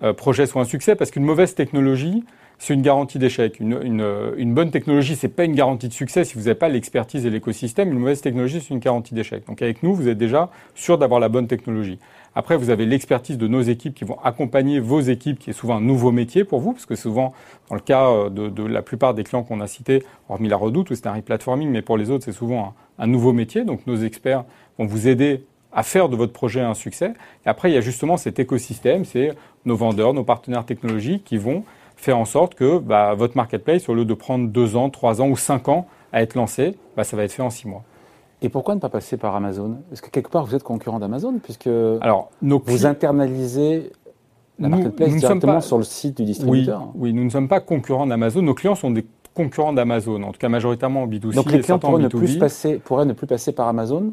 euh, 0.03 0.13
projet 0.13 0.47
soit 0.47 0.63
un 0.63 0.67
succès. 0.67 0.97
Parce 0.97 1.11
qu'une 1.11 1.25
mauvaise 1.25 1.55
technologie, 1.55 2.25
c'est 2.61 2.75
une 2.75 2.83
garantie 2.83 3.19
d'échec. 3.19 3.59
Une, 3.59 3.81
une, 3.83 4.35
une, 4.37 4.53
bonne 4.53 4.71
technologie, 4.71 5.17
c'est 5.17 5.29
pas 5.29 5.45
une 5.45 5.55
garantie 5.55 5.89
de 5.89 5.95
succès 5.95 6.25
si 6.25 6.35
vous 6.35 6.43
n'avez 6.43 6.55
pas 6.55 6.69
l'expertise 6.69 7.25
et 7.25 7.31
l'écosystème. 7.31 7.91
Une 7.91 7.99
mauvaise 7.99 8.21
technologie, 8.21 8.61
c'est 8.61 8.75
une 8.75 8.81
garantie 8.81 9.15
d'échec. 9.15 9.47
Donc 9.47 9.63
avec 9.63 9.83
nous, 9.83 9.95
vous 9.95 10.09
êtes 10.09 10.19
déjà 10.19 10.51
sûr 10.75 10.99
d'avoir 10.99 11.21
la 11.21 11.31
bonne 11.31 11.49
technologie. 11.49 11.99
Après, 12.35 12.59
vous 12.59 12.69
avez 12.69 12.85
l'expertise 12.85 13.39
de 13.39 13.49
nos 13.49 13.63
équipes 13.63 13.95
qui 13.95 14.05
vont 14.05 14.19
accompagner 14.23 14.79
vos 14.79 15.01
équipes, 15.01 15.39
qui 15.39 15.49
est 15.49 15.55
souvent 15.55 15.77
un 15.77 15.81
nouveau 15.81 16.13
métier 16.13 16.45
pour 16.45 16.61
vous, 16.61 16.75
parce 16.75 16.85
que 16.85 16.97
souvent, 16.97 17.33
dans 17.71 17.77
le 17.77 17.81
cas 17.81 18.09
euh, 18.09 18.29
de, 18.29 18.51
de 18.51 18.63
la 18.63 18.83
plupart 18.83 19.15
des 19.15 19.25
clients 19.25 19.43
qu'on 19.43 19.61
a 19.61 19.67
cités, 19.67 20.03
hormis 20.29 20.49
la 20.49 20.59
redoute, 20.59 20.91
où 20.91 20.95
c'est 20.95 21.07
un 21.07 21.15
replatforming, 21.15 21.71
mais 21.71 21.81
pour 21.81 21.97
les 21.97 22.11
autres, 22.11 22.27
c'est 22.27 22.33
souvent 22.33 22.75
un, 22.99 23.05
un 23.05 23.07
nouveau 23.07 23.33
métier. 23.33 23.65
Donc 23.65 23.87
nos 23.87 23.97
experts 23.97 24.45
vont 24.79 24.85
vous 24.85 25.09
aider 25.09 25.45
à 25.73 25.83
faire 25.83 26.11
de 26.11 26.17
votre 26.17 26.35
projet 26.35 26.61
un 26.61 26.75
succès. 26.75 27.15
Et 27.47 27.49
après, 27.49 27.71
il 27.71 27.75
y 27.75 27.79
a 27.79 27.81
justement 27.81 28.19
cet 28.19 28.39
écosystème, 28.39 29.07
c'est 29.07 29.33
nos 29.65 29.77
vendeurs, 29.77 30.13
nos 30.13 30.25
partenaires 30.25 30.67
technologiques 30.67 31.25
qui 31.25 31.39
vont 31.39 31.65
faire 32.01 32.19
en 32.19 32.25
sorte 32.25 32.55
que 32.55 32.79
bah, 32.79 33.15
votre 33.15 33.37
marketplace, 33.37 33.89
au 33.89 33.95
lieu 33.95 34.05
de 34.05 34.15
prendre 34.15 34.49
deux 34.49 34.77
ans, 34.77 34.89
trois 34.91 35.21
ans 35.21 35.29
ou 35.29 35.37
cinq 35.37 35.69
ans 35.69 35.87
à 36.13 36.23
être 36.23 36.35
lancé, 36.35 36.77
bah, 36.97 37.05
ça 37.05 37.17
va 37.17 37.25
être 37.25 37.33
fait 37.33 37.43
en 37.43 37.51
six 37.51 37.69
mois. 37.69 37.83
Et 38.43 38.49
pourquoi 38.49 38.75
ne 38.75 38.81
pas 38.81 38.89
passer 38.89 39.19
par 39.19 39.37
Amazon? 39.37 39.77
Est-ce 39.93 40.01
que 40.01 40.09
quelque 40.09 40.31
part 40.31 40.47
vous 40.47 40.55
êtes 40.55 40.63
concurrent 40.63 40.99
d'Amazon? 40.99 41.39
Puisque 41.43 41.69
Alors, 42.01 42.31
vous 42.41 42.87
internalisez 42.87 43.93
la 44.59 44.71
marketplace 44.71 45.15
directement 45.15 45.61
sur 45.61 45.77
le 45.77 45.85
site 45.85 46.17
du 46.17 46.25
distributeur 46.25 46.89
oui, 46.95 47.13
nous 47.13 47.25
ne 47.25 47.31
sommes 47.31 47.49
pas 47.49 47.61
concurrents 47.61 48.07
d'Amazon. 48.07 48.43
Nos 48.43 48.55
clients 48.55 48.75
sont 48.75 48.91
des 48.91 49.05
concurrents 49.35 49.75
d'Amazon, 49.75 50.23
en 50.23 50.33
tout 50.33 50.39
cas 50.39 50.49
majoritairement 50.49 51.03
en 51.03 51.07
B2C. 51.07 51.35
Donc 51.35 51.53
les 51.53 51.61
clients 51.61 51.79
pourraient 51.79 52.03
ne, 52.03 52.09
plus 52.09 52.39
passer, 52.39 52.79
pourraient 52.79 53.05
ne 53.05 53.13
plus 53.13 53.27
passer 53.27 53.53
par 53.53 53.69
Amazon? 53.69 54.13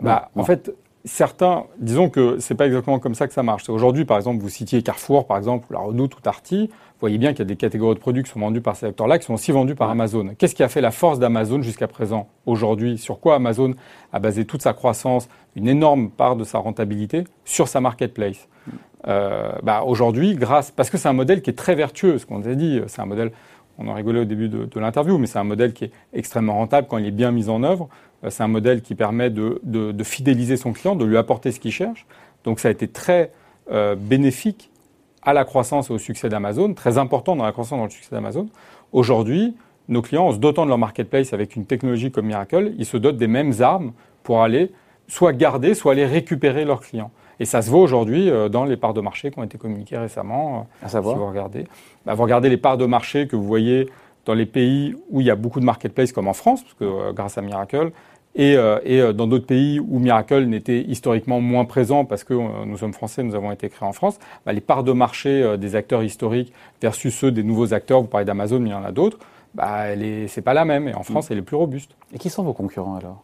Bah, 0.00 0.28
En 0.34 0.44
fait, 0.44 0.74
certains, 1.04 1.64
disons 1.78 2.10
que 2.10 2.38
c'est 2.38 2.54
pas 2.54 2.66
exactement 2.66 2.98
comme 2.98 3.14
ça 3.14 3.26
que 3.26 3.32
ça 3.32 3.42
marche. 3.42 3.68
Aujourd'hui, 3.70 4.04
par 4.04 4.16
exemple, 4.16 4.42
vous 4.42 4.48
citiez 4.48 4.82
Carrefour, 4.82 5.26
par 5.26 5.38
exemple, 5.38 5.66
ou 5.70 5.72
la 5.72 5.78
Renault 5.78 6.04
ou 6.04 6.20
Tarty. 6.20 6.70
Vous 6.96 7.00
voyez 7.00 7.18
bien 7.18 7.32
qu'il 7.32 7.40
y 7.40 7.42
a 7.42 7.44
des 7.44 7.56
catégories 7.56 7.94
de 7.94 8.00
produits 8.00 8.22
qui 8.22 8.30
sont 8.30 8.40
vendus 8.40 8.62
par 8.62 8.74
ces 8.74 8.86
acteurs-là, 8.86 9.18
qui 9.18 9.26
sont 9.26 9.34
aussi 9.34 9.52
vendus 9.52 9.74
par 9.74 9.90
Amazon. 9.90 10.30
Qu'est-ce 10.38 10.54
qui 10.54 10.62
a 10.62 10.68
fait 10.68 10.80
la 10.80 10.90
force 10.90 11.18
d'Amazon 11.18 11.60
jusqu'à 11.60 11.88
présent, 11.88 12.26
aujourd'hui? 12.46 12.96
Sur 12.96 13.20
quoi 13.20 13.34
Amazon 13.34 13.74
a 14.14 14.18
basé 14.18 14.46
toute 14.46 14.62
sa 14.62 14.72
croissance, 14.72 15.28
une 15.56 15.68
énorme 15.68 16.08
part 16.08 16.36
de 16.36 16.44
sa 16.44 16.56
rentabilité 16.56 17.24
sur 17.44 17.68
sa 17.68 17.82
marketplace? 17.82 18.48
Euh, 19.08 19.52
bah, 19.62 19.82
Aujourd'hui, 19.84 20.36
grâce, 20.36 20.70
parce 20.70 20.88
que 20.88 20.96
c'est 20.96 21.08
un 21.08 21.12
modèle 21.12 21.42
qui 21.42 21.50
est 21.50 21.54
très 21.54 21.74
vertueux, 21.74 22.16
ce 22.16 22.24
qu'on 22.24 22.42
a 22.42 22.54
dit, 22.54 22.80
c'est 22.86 23.02
un 23.02 23.06
modèle, 23.06 23.30
on 23.76 23.88
en 23.88 23.92
rigolait 23.92 24.20
au 24.20 24.24
début 24.24 24.48
de, 24.48 24.80
l'interview, 24.80 25.18
mais 25.18 25.26
c'est 25.26 25.38
un 25.38 25.44
modèle 25.44 25.74
qui 25.74 25.84
est 25.84 25.90
extrêmement 26.14 26.54
rentable 26.54 26.88
quand 26.88 26.96
il 26.96 27.04
est 27.04 27.10
bien 27.10 27.30
mis 27.30 27.50
en 27.50 27.62
œuvre. 27.62 27.90
Euh, 28.24 28.30
c'est 28.30 28.42
un 28.42 28.48
modèle 28.48 28.80
qui 28.80 28.94
permet 28.94 29.28
de, 29.28 29.60
de, 29.64 29.92
de, 29.92 30.02
fidéliser 30.02 30.56
son 30.56 30.72
client, 30.72 30.96
de 30.96 31.04
lui 31.04 31.18
apporter 31.18 31.52
ce 31.52 31.60
qu'il 31.60 31.72
cherche. 31.72 32.06
Donc 32.44 32.58
ça 32.58 32.68
a 32.68 32.70
été 32.70 32.88
très 32.88 33.32
euh, 33.70 33.96
bénéfique 33.96 34.70
à 35.26 35.32
la 35.32 35.44
croissance 35.44 35.90
et 35.90 35.92
au 35.92 35.98
succès 35.98 36.28
d'Amazon, 36.28 36.72
très 36.72 36.96
important 36.96 37.36
dans 37.36 37.44
la 37.44 37.52
croissance 37.52 37.76
et 37.76 37.80
dans 37.80 37.84
le 37.84 37.90
succès 37.90 38.14
d'Amazon. 38.14 38.46
Aujourd'hui, 38.92 39.56
nos 39.88 40.00
clients, 40.00 40.28
en 40.28 40.32
se 40.32 40.38
dotant 40.38 40.64
de 40.64 40.70
leur 40.70 40.78
marketplace 40.78 41.32
avec 41.32 41.56
une 41.56 41.66
technologie 41.66 42.10
comme 42.10 42.26
Miracle, 42.26 42.72
ils 42.78 42.86
se 42.86 42.96
dotent 42.96 43.16
des 43.16 43.26
mêmes 43.26 43.52
armes 43.60 43.92
pour 44.22 44.42
aller 44.42 44.70
soit 45.08 45.32
garder, 45.32 45.74
soit 45.74 45.92
aller 45.92 46.06
récupérer 46.06 46.64
leurs 46.64 46.80
clients. 46.80 47.10
Et 47.38 47.44
ça 47.44 47.60
se 47.60 47.70
voit 47.70 47.80
aujourd'hui 47.80 48.30
euh, 48.30 48.48
dans 48.48 48.64
les 48.64 48.76
parts 48.76 48.94
de 48.94 49.00
marché 49.00 49.30
qui 49.30 49.38
ont 49.38 49.42
été 49.42 49.58
communiquées 49.58 49.98
récemment. 49.98 50.68
Euh, 50.82 50.86
à 50.86 50.88
savoir 50.88 51.14
Si 51.14 51.20
vous 51.20 51.26
regardez, 51.26 51.66
bah, 52.06 52.14
vous 52.14 52.22
regardez 52.22 52.48
les 52.48 52.56
parts 52.56 52.78
de 52.78 52.86
marché 52.86 53.26
que 53.26 53.36
vous 53.36 53.44
voyez 53.44 53.88
dans 54.24 54.34
les 54.34 54.46
pays 54.46 54.94
où 55.10 55.20
il 55.20 55.26
y 55.26 55.30
a 55.30 55.36
beaucoup 55.36 55.60
de 55.60 55.64
marketplaces 55.64 56.12
comme 56.12 56.28
en 56.28 56.32
France, 56.32 56.62
parce 56.62 56.74
que 56.74 56.84
euh, 56.84 57.12
grâce 57.12 57.36
à 57.36 57.42
Miracle, 57.42 57.92
et, 58.36 58.56
euh, 58.56 58.78
et 58.84 59.00
euh, 59.00 59.12
dans 59.14 59.26
d'autres 59.26 59.46
pays 59.46 59.80
où 59.80 59.98
Miracle 59.98 60.44
n'était 60.44 60.82
historiquement 60.82 61.40
moins 61.40 61.64
présent 61.64 62.04
parce 62.04 62.22
que 62.22 62.34
euh, 62.34 62.66
nous 62.66 62.76
sommes 62.76 62.92
français, 62.92 63.22
nous 63.22 63.34
avons 63.34 63.50
été 63.50 63.70
créés 63.70 63.88
en 63.88 63.92
France, 63.92 64.18
bah, 64.44 64.52
les 64.52 64.60
parts 64.60 64.84
de 64.84 64.92
marché 64.92 65.56
des 65.56 65.74
acteurs 65.74 66.02
historiques 66.02 66.52
versus 66.82 67.14
ceux 67.14 67.32
des 67.32 67.42
nouveaux 67.42 67.72
acteurs, 67.72 68.02
vous 68.02 68.08
parlez 68.08 68.26
d'Amazon, 68.26 68.60
mais 68.60 68.68
il 68.68 68.72
y 68.72 68.76
en 68.76 68.84
a 68.84 68.92
d'autres, 68.92 69.18
bah, 69.54 69.84
c'est 70.28 70.42
pas 70.42 70.52
la 70.52 70.66
même. 70.66 70.86
Et 70.86 70.94
en 70.94 71.02
France, 71.02 71.30
mm. 71.30 71.32
elle 71.32 71.38
est 71.38 71.42
plus 71.42 71.56
robuste. 71.56 71.92
Et 72.12 72.18
qui 72.18 72.28
sont 72.28 72.42
vos 72.42 72.52
concurrents 72.52 72.96
alors? 72.96 73.22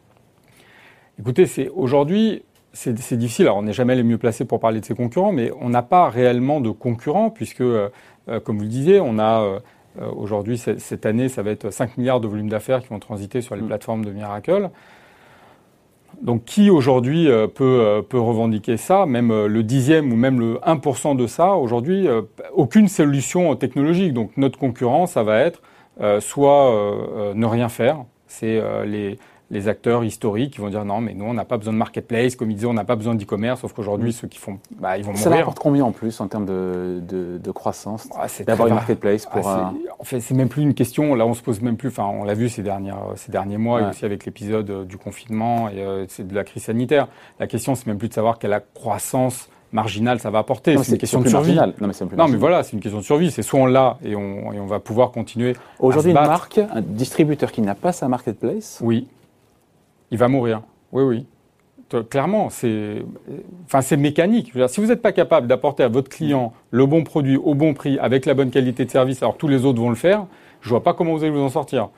Écoutez, 1.21 1.45
c'est 1.45 1.69
aujourd'hui, 1.69 2.43
c'est 2.73 2.95
difficile. 2.95 3.47
Alors, 3.47 3.59
on 3.59 3.63
n'est 3.63 3.75
jamais 3.75 3.95
les 3.95 4.03
mieux 4.03 4.17
placés 4.17 4.47
pour 4.47 4.61
parler 4.61 4.81
de 4.81 4.85
ses 4.87 4.95
concurrents, 4.95 5.33
mais 5.33 5.53
on 5.61 5.69
n'a 5.69 5.83
pas 5.83 6.09
réellement 6.09 6.63
de 6.63 6.71
concurrents 6.71 7.29
puisque, 7.29 7.63
comme 7.63 8.57
vous 8.57 8.63
le 8.63 8.69
disiez, 8.69 8.99
on 8.99 9.19
a 9.19 9.61
aujourd'hui, 10.17 10.57
cette 10.57 11.05
année, 11.05 11.29
ça 11.29 11.43
va 11.43 11.51
être 11.51 11.71
5 11.71 11.99
milliards 11.99 12.21
de 12.21 12.29
volume 12.29 12.49
d'affaires 12.49 12.81
qui 12.81 12.89
vont 12.89 12.99
transiter 12.99 13.43
sur 13.43 13.55
les 13.57 13.63
mm. 13.63 13.67
plateformes 13.67 14.05
de 14.07 14.11
Miracle. 14.11 14.71
Donc 16.21 16.45
qui 16.45 16.71
aujourd'hui 16.71 17.29
euh, 17.29 17.47
peut, 17.47 17.81
euh, 17.81 18.03
peut 18.03 18.21
revendiquer 18.21 18.77
ça, 18.77 19.07
même 19.07 19.31
euh, 19.31 19.49
le 19.49 19.63
dixième 19.63 20.13
ou 20.13 20.17
même 20.17 20.39
le 20.39 20.55
1% 20.67 21.17
de 21.17 21.27
ça 21.27 21.55
Aujourd'hui, 21.55 22.07
aucune 22.55 22.89
solution 22.89 23.55
technologique. 23.57 24.13
Donc 24.13 24.37
notre 24.37 24.59
concurrent, 24.59 25.07
ça 25.07 25.23
va 25.23 25.41
être 25.41 25.63
soit 26.21 26.73
ne 27.35 27.47
rien 27.47 27.69
faire, 27.69 28.05
c'est 28.27 28.61
les, 28.87 29.19
les 29.53 29.69
acteurs 29.69 30.03
historiques 30.03 30.55
qui 30.55 30.61
vont 30.61 30.71
dire 30.71 30.85
non, 30.85 31.03
mais 31.03 31.13
nous, 31.13 31.27
on 31.27 31.35
n'a 31.35 31.45
pas 31.45 31.59
besoin 31.59 31.75
de 31.75 31.79
marketplace, 31.79 32.37
comme 32.37 32.51
ils 32.51 32.55
disaient, 32.55 32.67
on 32.67 32.73
n'a 32.73 32.85
pas 32.85 32.97
besoin 32.97 33.15
d'e-commerce, 33.15 33.61
sauf 33.61 33.75
qu'aujourd'hui, 33.75 34.09
mm. 34.09 34.13
ceux 34.13 34.29
qui 34.29 34.39
font, 34.39 34.59
bah, 34.81 34.97
ils 34.97 35.05
vont 35.05 35.13
mourir. 35.13 35.23
Ça 35.23 35.31
rapporte 35.31 35.59
combien 35.59 35.85
en 35.85 35.93
plus 35.93 36.21
en 36.21 36.27
termes 36.27 36.47
de, 36.47 37.03
de, 37.07 37.51
croissance 37.53 38.09
ah, 38.17 38.27
d'avoir 38.47 38.69
une 38.69 38.75
marketplace 38.75 39.27
pour 39.27 39.47
ah, 39.47 39.75
En 39.99 40.05
fait, 40.05 40.21
c'est 40.21 40.35
même 40.35 40.49
plus 40.49 40.63
une 40.63 40.73
question, 40.73 41.15
là, 41.15 41.27
on 41.27 41.35
se 41.35 41.43
pose 41.43 41.61
même 41.61 41.77
plus, 41.77 41.89
enfin, 41.89 42.07
on 42.07 42.25
l'a 42.25 42.33
vu 42.33 42.49
ces, 42.49 42.63
dernières, 42.63 42.99
ces 43.17 43.31
derniers 43.31 43.59
mois, 43.59 43.83
et 43.83 43.85
aussi 43.91 44.07
avec 44.07 44.25
l'épisode 44.25 44.71
euh, 44.71 44.85
du 44.85 44.97
confinement 44.97 45.69
et 45.69 45.83
euh, 45.83 46.07
de 46.19 46.35
la 46.35 46.45
crise 46.45 46.65
sanitaire. 46.65 47.09
La 47.39 47.47
question, 47.47 47.75
c'est 47.75 47.87
même 47.87 47.99
plus 47.99 48.09
de 48.09 48.15
savoir 48.15 48.39
quelle 48.39 48.59
croissance 48.73 49.51
marginale 49.71 50.19
ça 50.19 50.31
va 50.31 50.39
apporter. 50.39 50.79
C'est 50.79 50.93
une 50.93 50.99
question 50.99 51.21
de 51.21 51.29
survie. 51.29 51.57
Non, 51.57 51.73
mais, 51.79 52.17
non, 52.17 52.29
mais 52.29 52.37
voilà, 52.39 52.63
c'est 52.63 52.73
une 52.73 52.81
question 52.81 53.01
de 53.01 53.05
survie. 53.05 53.31
C'est 53.31 53.43
soit 53.43 53.61
on 53.61 53.67
l'a 53.67 53.99
et 54.03 54.17
on, 54.17 54.53
et 54.53 54.61
on 54.61 54.67
va 54.67 54.81
pouvoir 54.81 55.11
continuer. 55.11 55.57
Aujourd'hui, 55.79 56.13
une 56.13 56.17
marque, 56.17 56.59
un 56.59 56.81
distributeur 56.81 57.53
qui 57.53 57.61
n'a 57.61 57.75
pas 57.75 57.93
sa 57.93 58.09
marketplace. 58.09 58.79
Oui 58.83 59.09
il 60.13 60.19
va 60.19 60.29
mourir. 60.29 60.63
Oui, 60.93 61.03
oui. 61.03 61.27
Clairement, 62.09 62.49
c'est 62.49 63.03
enfin, 63.67 63.97
mécanique. 63.97 64.53
si 64.69 64.81
vous 64.81 64.87
n'êtes 64.87 65.03
pas 65.03 65.13
capable 65.13 65.47
d'apporter 65.47 65.83
à 65.83 65.89
votre 65.89 66.09
client 66.09 66.55
le 66.71 66.87
bon 66.87 67.05
produit 67.05 67.37
au 67.37 67.55
bon 67.55 67.75
prix 67.75 67.99
avec 67.99 68.25
la 68.25 68.33
bonne 68.33 68.51
qualité 68.51 68.87
de 68.87 68.91
service, 68.91 69.23
alors 69.23 69.37
tous 69.37 69.49
les 69.49 69.67
autres 69.67 69.81
vont 69.81 69.91
le 69.91 69.97
faire, 69.97 70.27
je 70.63 70.69
ne 70.69 70.71
vois 70.71 70.83
pas 70.83 70.95
comment 70.95 71.13
vous 71.13 71.23
allez 71.23 71.33
vous 71.33 71.41
en 71.41 71.51
sortir. 71.51 71.91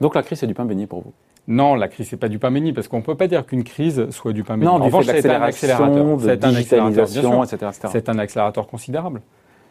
Donc 0.00 0.14
la 0.14 0.22
crise, 0.22 0.38
c'est 0.38 0.46
du 0.46 0.54
pain 0.54 0.64
béni 0.64 0.86
pour 0.86 1.02
vous? 1.02 1.12
Non, 1.46 1.74
la 1.74 1.88
crise, 1.88 2.08
c'est 2.08 2.16
pas 2.16 2.28
du 2.28 2.38
pain 2.38 2.50
béni, 2.50 2.72
parce 2.72 2.88
qu'on 2.88 2.98
ne 2.98 3.02
peut 3.02 3.14
pas 3.14 3.28
dire 3.28 3.44
qu'une 3.46 3.64
crise 3.64 4.10
soit 4.10 4.32
du 4.32 4.42
pain 4.42 4.56
béni. 4.56 4.66
Non, 4.66 4.80
en 4.80 4.84
revanche, 4.84 5.04
c'est 5.04 5.28
un 5.28 5.42
accélérateur. 5.42 6.20
C'est 6.20 6.44
un 6.44 6.54
accélérateur. 6.54 7.90
C'est 7.92 8.08
un 8.08 8.18
accélérateur 8.18 8.66
considérable. 8.66 9.20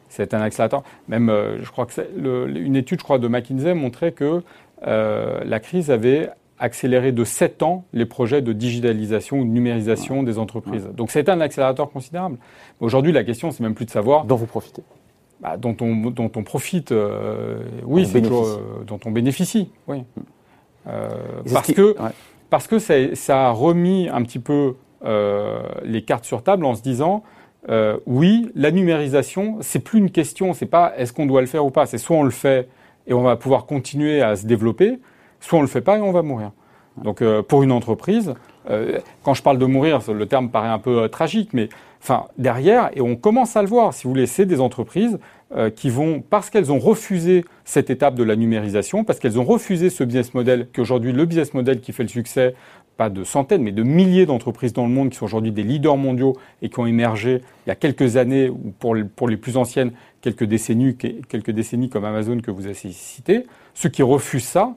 C'est 0.07 0.33
un 0.33 0.41
accélérateur. 0.41 0.83
Même, 1.07 1.29
euh, 1.29 1.61
je 1.61 1.71
crois 1.71 1.87
que 1.87 1.93
une 2.55 2.75
étude, 2.75 2.99
je 2.99 3.03
crois, 3.03 3.17
de 3.17 3.27
McKinsey 3.27 3.73
montrait 3.73 4.11
que 4.11 4.43
euh, 4.85 5.41
la 5.43 5.59
crise 5.59 5.89
avait 5.89 6.29
accélérer 6.59 7.11
de 7.11 7.23
7 7.23 7.63
ans 7.63 7.85
les 7.93 8.05
projets 8.05 8.41
de 8.41 8.53
digitalisation 8.53 9.39
ou 9.39 9.43
de 9.43 9.49
numérisation 9.49 10.23
des 10.23 10.37
entreprises. 10.37 10.87
Donc 10.95 11.11
c'est 11.11 11.29
un 11.29 11.41
accélérateur 11.41 11.89
considérable. 11.89 12.37
Aujourd'hui, 12.79 13.11
la 13.11 13.23
question, 13.23 13.51
c'est 13.51 13.61
même 13.61 13.75
plus 13.75 13.85
de 13.85 13.91
savoir... 13.91 14.25
Dont 14.25 14.35
vous 14.35 14.45
profitez 14.45 14.83
bah, 15.43 15.57
dont, 15.57 15.75
on, 15.81 16.09
dont 16.09 16.31
on 16.37 16.43
profite, 16.43 16.93
euh, 16.93 17.59
oui, 17.83 18.05
c'est 18.05 18.21
toujours, 18.21 18.47
euh, 18.47 18.83
dont 18.87 18.99
on 19.05 19.11
bénéficie, 19.11 19.69
oui. 19.87 19.99
Mm. 19.99 20.21
Euh, 20.87 21.09
parce, 21.53 21.71
que, 21.73 21.95
parce 22.49 22.67
que 22.67 22.79
ça, 22.79 22.93
ça, 23.13 23.47
a 23.47 23.51
remis 23.51 24.09
un 24.09 24.23
petit 24.23 24.39
peu 24.39 24.75
les 25.83 26.01
cartes 26.03 26.23
sur 26.23 26.43
table 26.43 26.63
en 26.63 26.75
se 26.75 26.81
disant, 26.81 27.23
oui, 28.05 28.51
la 28.55 28.71
numérisation, 28.71 29.57
c'est 29.59 29.79
plus 29.79 29.99
une 29.99 30.11
question, 30.11 30.53
c'est 30.53 30.65
pas 30.65 30.93
est-ce 30.97 31.11
qu'on 31.11 31.25
doit 31.25 31.41
le 31.41 31.47
faire 31.47 31.65
ou 31.65 31.71
pas, 31.71 31.85
c'est 31.85 31.97
soit 31.97 32.15
on 32.15 32.23
le 32.23 32.31
fait 32.31 32.69
et 33.05 33.13
on 33.13 33.21
va 33.21 33.35
pouvoir 33.35 33.65
continuer 33.65 34.21
à 34.21 34.37
se 34.37 34.45
développer, 34.45 34.99
soit 35.43 35.59
on 35.59 35.61
le 35.61 35.67
fait 35.67 35.81
pas 35.81 35.97
et 35.97 36.01
on 36.01 36.11
va 36.11 36.21
mourir. 36.21 36.51
Donc 37.03 37.21
euh, 37.21 37.41
pour 37.41 37.63
une 37.63 37.71
entreprise, 37.71 38.33
euh, 38.69 38.99
quand 39.23 39.33
je 39.33 39.43
parle 39.43 39.57
de 39.57 39.65
mourir, 39.65 39.99
le 40.11 40.25
terme 40.25 40.49
paraît 40.49 40.69
un 40.69 40.79
peu 40.79 41.03
euh, 41.03 41.07
tragique, 41.07 41.49
mais 41.53 41.69
enfin 42.01 42.27
derrière, 42.37 42.91
et 42.93 43.01
on 43.01 43.15
commence 43.15 43.55
à 43.57 43.61
le 43.61 43.67
voir, 43.67 43.93
si 43.93 44.03
vous 44.03 44.11
voulez, 44.11 44.27
c'est 44.27 44.45
des 44.45 44.59
entreprises 44.59 45.19
qui 45.75 45.91
vont, 45.91 46.23
parce 46.27 46.49
qu'elles 46.49 46.71
ont 46.71 46.79
refusé 46.79 47.45
cette 47.63 47.91
étape 47.91 48.15
de 48.15 48.23
la 48.23 48.35
numérisation, 48.35 49.03
parce 49.03 49.19
qu'elles 49.19 49.39
ont 49.39 49.43
refusé 49.43 49.91
ce 49.91 50.03
business 50.03 50.33
model, 50.33 50.67
qu'aujourd'hui 50.73 51.11
le 51.11 51.25
business 51.25 51.53
model 51.53 51.79
qui 51.79 51.93
fait 51.93 52.01
le 52.01 52.09
succès, 52.09 52.55
pas 52.97 53.11
de 53.11 53.23
centaines, 53.23 53.61
mais 53.61 53.71
de 53.71 53.83
milliers 53.83 54.25
d'entreprises 54.25 54.73
dans 54.73 54.87
le 54.87 54.91
monde 54.91 55.11
qui 55.11 55.17
sont 55.17 55.25
aujourd'hui 55.25 55.51
des 55.51 55.61
leaders 55.61 55.95
mondiaux 55.95 56.35
et 56.63 56.69
qui 56.69 56.79
ont 56.79 56.87
émergé 56.87 57.43
il 57.67 57.69
y 57.69 57.71
a 57.71 57.75
quelques 57.75 58.17
années, 58.17 58.49
ou 58.49 58.73
pour, 58.79 58.95
pour 59.15 59.29
les 59.29 59.37
plus 59.37 59.55
anciennes, 59.55 59.91
quelques 60.21 60.43
décennies, 60.43 60.97
quelques 60.97 61.51
décennies 61.51 61.89
comme 61.89 62.05
Amazon 62.05 62.39
que 62.39 62.49
vous 62.49 62.65
avez 62.65 62.73
cité, 62.73 63.45
ceux 63.75 63.89
qui 63.89 64.01
refusent 64.01 64.45
ça, 64.45 64.75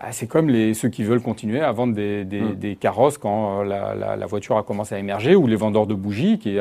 bah, 0.00 0.12
c'est 0.12 0.28
comme 0.28 0.48
les, 0.48 0.74
ceux 0.74 0.88
qui 0.88 1.02
veulent 1.02 1.22
continuer 1.22 1.60
à 1.60 1.72
vendre 1.72 1.94
des, 1.94 2.24
hmm. 2.24 2.76
carrosses 2.76 3.18
quand 3.18 3.62
euh, 3.62 3.64
la, 3.64 4.26
voiture 4.26 4.56
a 4.56 4.62
commencé 4.62 4.94
à 4.94 4.98
émerger, 4.98 5.34
ou 5.34 5.46
les 5.46 5.56
vendeurs 5.56 5.86
de 5.86 5.94
bougies. 5.94 6.38
Qui, 6.38 6.58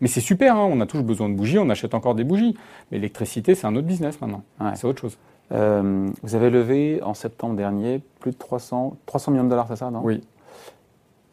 Mais 0.00 0.08
c'est 0.08 0.20
super, 0.20 0.56
hein, 0.56 0.68
on 0.70 0.80
a 0.80 0.86
toujours 0.86 1.06
besoin 1.06 1.28
de 1.28 1.34
bougies, 1.34 1.58
on 1.58 1.70
achète 1.70 1.94
encore 1.94 2.14
des 2.14 2.24
bougies. 2.24 2.56
Mais 2.90 2.98
l'électricité, 2.98 3.54
c'est 3.54 3.66
un 3.66 3.76
autre 3.76 3.86
business 3.86 4.20
maintenant. 4.20 4.42
C'est 4.74 4.86
autre 4.86 5.00
chose. 5.00 5.16
Euh, 5.52 6.08
vous 6.22 6.34
avez 6.34 6.50
levé 6.50 7.00
en 7.02 7.14
septembre 7.14 7.56
dernier 7.56 8.00
plus 8.20 8.32
de 8.32 8.36
300, 8.36 8.96
300 9.06 9.32
millions 9.32 9.44
de 9.44 9.50
dollars, 9.50 9.66
c'est 9.68 9.76
ça, 9.76 9.90
non? 9.90 10.00
Oui. 10.02 10.22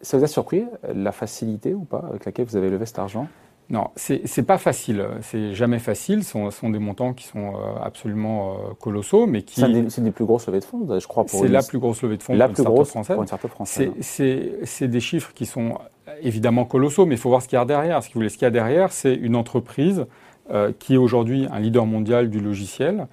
Ça 0.02 0.18
vous 0.18 0.24
a 0.24 0.28
surpris 0.28 0.66
la 0.94 1.12
facilité 1.12 1.74
ou 1.74 1.84
pas 1.84 2.06
avec 2.10 2.26
laquelle 2.26 2.46
vous 2.46 2.56
avez 2.56 2.70
levé 2.70 2.86
cet 2.86 3.00
argent? 3.00 3.28
Non, 3.72 3.90
c'est 3.96 4.46
pas 4.48 4.58
facile. 4.58 5.06
C'est 5.22 5.54
jamais 5.54 5.78
facile. 5.78 6.24
Ce 6.24 6.50
sont, 6.50 6.70
des 6.72 6.80
montants 6.80 7.14
qui 7.14 7.26
sont 7.26 7.54
euh, 7.54 7.80
absolument 7.84 8.54
euh, 8.54 8.74
colossaux, 8.80 9.28
mais 9.28 9.44
qui. 9.44 9.62
C'est 9.62 10.04
des, 10.04 10.12
plus 10.12 10.26
grosses 10.26 10.48
levées 10.48 10.60
de 10.60 10.66
fonds, 10.66 10.88
je 11.00 11.08
crois. 11.08 11.24
C'est 11.28 11.48
la 11.48 11.62
plus 11.62 11.78
grosse 11.78 12.02
levée 12.02 12.18
de 12.18 12.24
fonds 12.24 12.34
la 12.34 12.48
pour, 12.48 12.56
plus 12.56 12.64
une 12.64 12.70
grosse 12.70 12.90
française. 12.90 13.16
pour 13.16 13.22
une 13.22 13.28
startup 13.28 13.52
française. 13.52 13.92
C'est 14.02 14.88
des 14.88 15.00
chiffres 15.00 15.34
qui 15.36 15.46
sont 15.46 15.78
évidemment 16.24 16.66
colossaux, 16.66 17.06
mais 17.06 17.14
il 17.16 17.20
faut 17.20 17.30
voir 17.30 17.44
ce 17.44 17.48
qu'il 17.48 17.58
y 17.58 17.62
a 17.62 17.66
derrière. 17.66 18.02
Ce 18.02 18.10
qu'il 18.10 18.42
y 18.42 18.46
a 18.46 18.50
derrière, 18.50 18.92
c'est 18.92 19.14
une 19.14 19.36
entreprise 19.36 20.08
euh, 20.50 20.72
qui 20.80 20.96
est 20.96 20.98
aujourd'hui 20.98 21.46
un 21.52 21.60
leader 21.60 21.86
mondial 21.86 22.32
du 22.32 22.40
logiciel, 22.40 23.08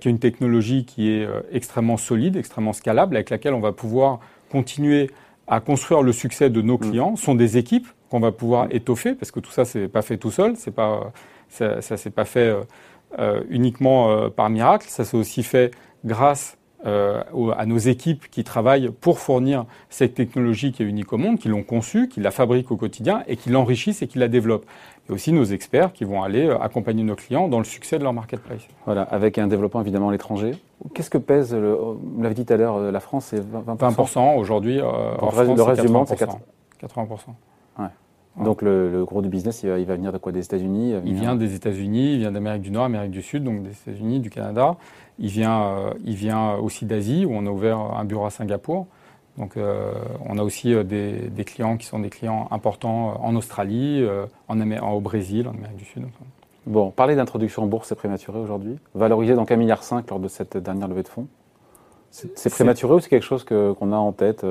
qui 0.00 0.08
a 0.08 0.10
une 0.10 0.18
technologie 0.18 0.84
qui 0.84 1.08
est 1.08 1.26
extrêmement 1.52 1.96
solide, 1.96 2.36
extrêmement 2.36 2.74
scalable, 2.74 3.16
avec 3.16 3.30
laquelle 3.30 3.54
on 3.54 3.60
va 3.60 3.72
pouvoir 3.72 4.18
continuer 4.50 5.08
à 5.46 5.60
construire 5.60 6.02
le 6.02 6.12
succès 6.12 6.50
de 6.50 6.60
nos 6.60 6.76
mm. 6.76 6.80
clients. 6.80 7.16
Ce 7.16 7.24
sont 7.24 7.34
des 7.34 7.56
équipes 7.56 7.86
qu'on 8.10 8.20
va 8.20 8.32
pouvoir 8.32 8.66
étoffer, 8.70 9.14
parce 9.14 9.30
que 9.30 9.40
tout 9.40 9.52
ça, 9.52 9.64
c'est 9.64 9.88
pas 9.88 10.02
fait 10.02 10.18
tout 10.18 10.32
seul, 10.32 10.56
c'est 10.56 10.72
pas, 10.72 11.12
ça, 11.48 11.80
ça 11.80 11.96
s'est 11.96 12.10
pas 12.10 12.24
fait 12.24 12.48
euh, 12.48 12.60
euh 13.18 13.42
uniquement 13.48 14.10
euh, 14.10 14.28
par 14.28 14.50
miracle, 14.50 14.86
ça 14.88 15.04
s'est 15.04 15.16
aussi 15.16 15.42
fait 15.42 15.70
grâce 16.04 16.58
euh, 16.86 17.22
à 17.56 17.66
nos 17.66 17.78
équipes 17.78 18.28
qui 18.30 18.42
travaillent 18.42 18.90
pour 19.00 19.18
fournir 19.18 19.64
cette 19.90 20.14
technologie 20.14 20.72
qui 20.72 20.82
est 20.82 20.86
unique 20.86 21.12
au 21.12 21.18
monde, 21.18 21.38
qui 21.38 21.48
l'ont 21.48 21.62
conçue, 21.62 22.08
qui 22.08 22.20
la 22.20 22.30
fabriquent 22.30 22.72
au 22.72 22.76
quotidien 22.76 23.22
et 23.28 23.36
qui 23.36 23.50
l'enrichissent 23.50 24.02
et 24.02 24.08
qui 24.08 24.18
la 24.18 24.28
développent. 24.28 24.66
Et 25.08 25.12
aussi 25.12 25.32
nos 25.32 25.44
experts 25.44 25.92
qui 25.92 26.04
vont 26.04 26.22
aller 26.22 26.50
accompagner 26.60 27.04
nos 27.04 27.16
clients 27.16 27.48
dans 27.48 27.58
le 27.58 27.64
succès 27.64 27.98
de 27.98 28.02
leur 28.02 28.14
marketplace. 28.14 28.62
Voilà, 28.86 29.02
avec 29.02 29.38
un 29.38 29.46
développement 29.46 29.82
évidemment 29.82 30.08
à 30.08 30.12
l'étranger. 30.12 30.52
Qu'est-ce 30.94 31.10
que 31.10 31.18
pèse, 31.18 31.54
le, 31.54 31.74
vous 31.74 32.22
l'avez 32.22 32.34
dit 32.34 32.46
tout 32.46 32.54
à 32.54 32.56
l'heure, 32.56 32.80
la 32.80 33.00
France, 33.00 33.26
c'est 33.26 33.40
20%, 33.40 33.76
20% 33.76 34.38
aujourd'hui. 34.38 34.76
le 34.78 35.62
reste 35.62 35.82
du 35.82 35.88
monde, 35.88 36.08
c'est 36.08 36.18
80%. 36.18 36.38
80%. 36.82 37.16
Donc 38.36 38.62
le, 38.62 39.04
gros 39.04 39.22
du 39.22 39.28
business, 39.28 39.62
il 39.62 39.70
va, 39.70 39.78
il 39.78 39.84
va, 39.86 39.96
venir 39.96 40.12
de 40.12 40.18
quoi? 40.18 40.32
Des 40.32 40.44
États-Unis 40.44 40.94
Il 41.04 41.14
vient 41.14 41.34
des 41.34 41.54
États-Unis, 41.54 42.14
il 42.14 42.18
vient 42.20 42.32
d'Amérique 42.32 42.62
du 42.62 42.70
Nord, 42.70 42.84
Amérique 42.84 43.10
du 43.10 43.22
Sud, 43.22 43.44
donc 43.44 43.62
des 43.62 43.70
États-Unis, 43.70 44.20
du 44.20 44.30
Canada. 44.30 44.76
Il 45.18 45.28
vient, 45.28 45.62
euh, 45.62 45.94
il 46.04 46.14
vient 46.14 46.54
aussi 46.54 46.86
d'Asie, 46.86 47.26
où 47.26 47.32
on 47.32 47.44
a 47.46 47.50
ouvert 47.50 47.78
un 47.78 48.04
bureau 48.04 48.24
à 48.24 48.30
Singapour. 48.30 48.86
Donc 49.36 49.56
euh, 49.56 49.92
on 50.26 50.38
a 50.38 50.42
aussi 50.42 50.74
euh, 50.74 50.82
des, 50.82 51.28
des, 51.28 51.44
clients 51.44 51.76
qui 51.76 51.86
sont 51.86 51.98
des 51.98 52.08
clients 52.08 52.48
importants 52.50 53.22
en 53.22 53.34
Australie, 53.36 54.04
en, 54.48 54.90
au 54.92 55.00
Brésil, 55.00 55.46
en 55.48 55.52
Amérique 55.52 55.76
du 55.76 55.84
Sud. 55.84 56.04
Bon, 56.66 56.90
parler 56.90 57.16
d'introduction 57.16 57.64
en 57.64 57.66
bourse, 57.66 57.88
c'est 57.88 57.94
prématuré 57.94 58.38
aujourd'hui. 58.38 58.78
Valorisé 58.94 59.34
donc 59.34 59.50
1,5 59.50 59.56
milliard 59.56 59.82
lors 60.08 60.20
de 60.20 60.28
cette 60.28 60.56
dernière 60.56 60.88
levée 60.88 61.02
de 61.02 61.08
fonds. 61.08 61.26
C'est 62.10 62.50
prématuré 62.50 62.94
ou 62.94 63.00
c'est 63.00 63.08
quelque 63.08 63.24
chose 63.24 63.44
qu'on 63.44 63.92
a 63.92 63.96
en 63.96 64.12
tête 64.12 64.44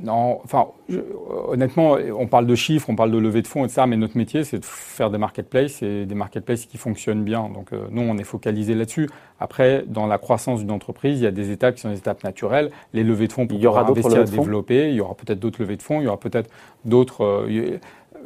non, 0.00 0.40
enfin, 0.44 0.68
honnêtement, 1.48 1.96
on 2.16 2.26
parle 2.26 2.46
de 2.46 2.54
chiffres, 2.54 2.88
on 2.88 2.96
parle 2.96 3.10
de 3.10 3.18
levée 3.18 3.42
de 3.42 3.46
fonds, 3.46 3.64
etc. 3.64 3.82
Mais 3.88 3.96
notre 3.96 4.16
métier, 4.16 4.44
c'est 4.44 4.58
de 4.58 4.64
faire 4.64 5.10
des 5.10 5.18
marketplaces 5.18 5.82
et 5.82 6.06
des 6.06 6.14
marketplaces 6.14 6.66
qui 6.66 6.78
fonctionnent 6.78 7.24
bien. 7.24 7.48
Donc, 7.48 7.72
euh, 7.72 7.86
nous, 7.90 8.02
on 8.02 8.16
est 8.16 8.24
focalisé 8.24 8.74
là-dessus. 8.74 9.08
Après, 9.40 9.84
dans 9.86 10.06
la 10.06 10.18
croissance 10.18 10.60
d'une 10.60 10.70
entreprise, 10.70 11.20
il 11.20 11.24
y 11.24 11.26
a 11.26 11.32
des 11.32 11.50
étapes 11.50 11.74
qui 11.74 11.80
sont 11.80 11.90
des 11.90 11.98
étapes 11.98 12.22
naturelles. 12.22 12.70
Les 12.92 13.02
levées 13.02 13.26
de 13.26 13.32
fonds 13.32 13.46
pour 13.46 13.58
il 13.58 13.62
y 13.62 13.66
aura 13.66 13.82
investir, 13.88 14.24
développer. 14.24 14.88
Il 14.90 14.94
y 14.94 15.00
aura 15.00 15.14
peut-être 15.14 15.40
d'autres 15.40 15.60
levées 15.60 15.76
de 15.76 15.82
fonds. 15.82 16.00
Il 16.00 16.04
y 16.04 16.08
aura 16.08 16.20
peut-être 16.20 16.50
d'autres. 16.84 17.24
Euh, 17.24 17.78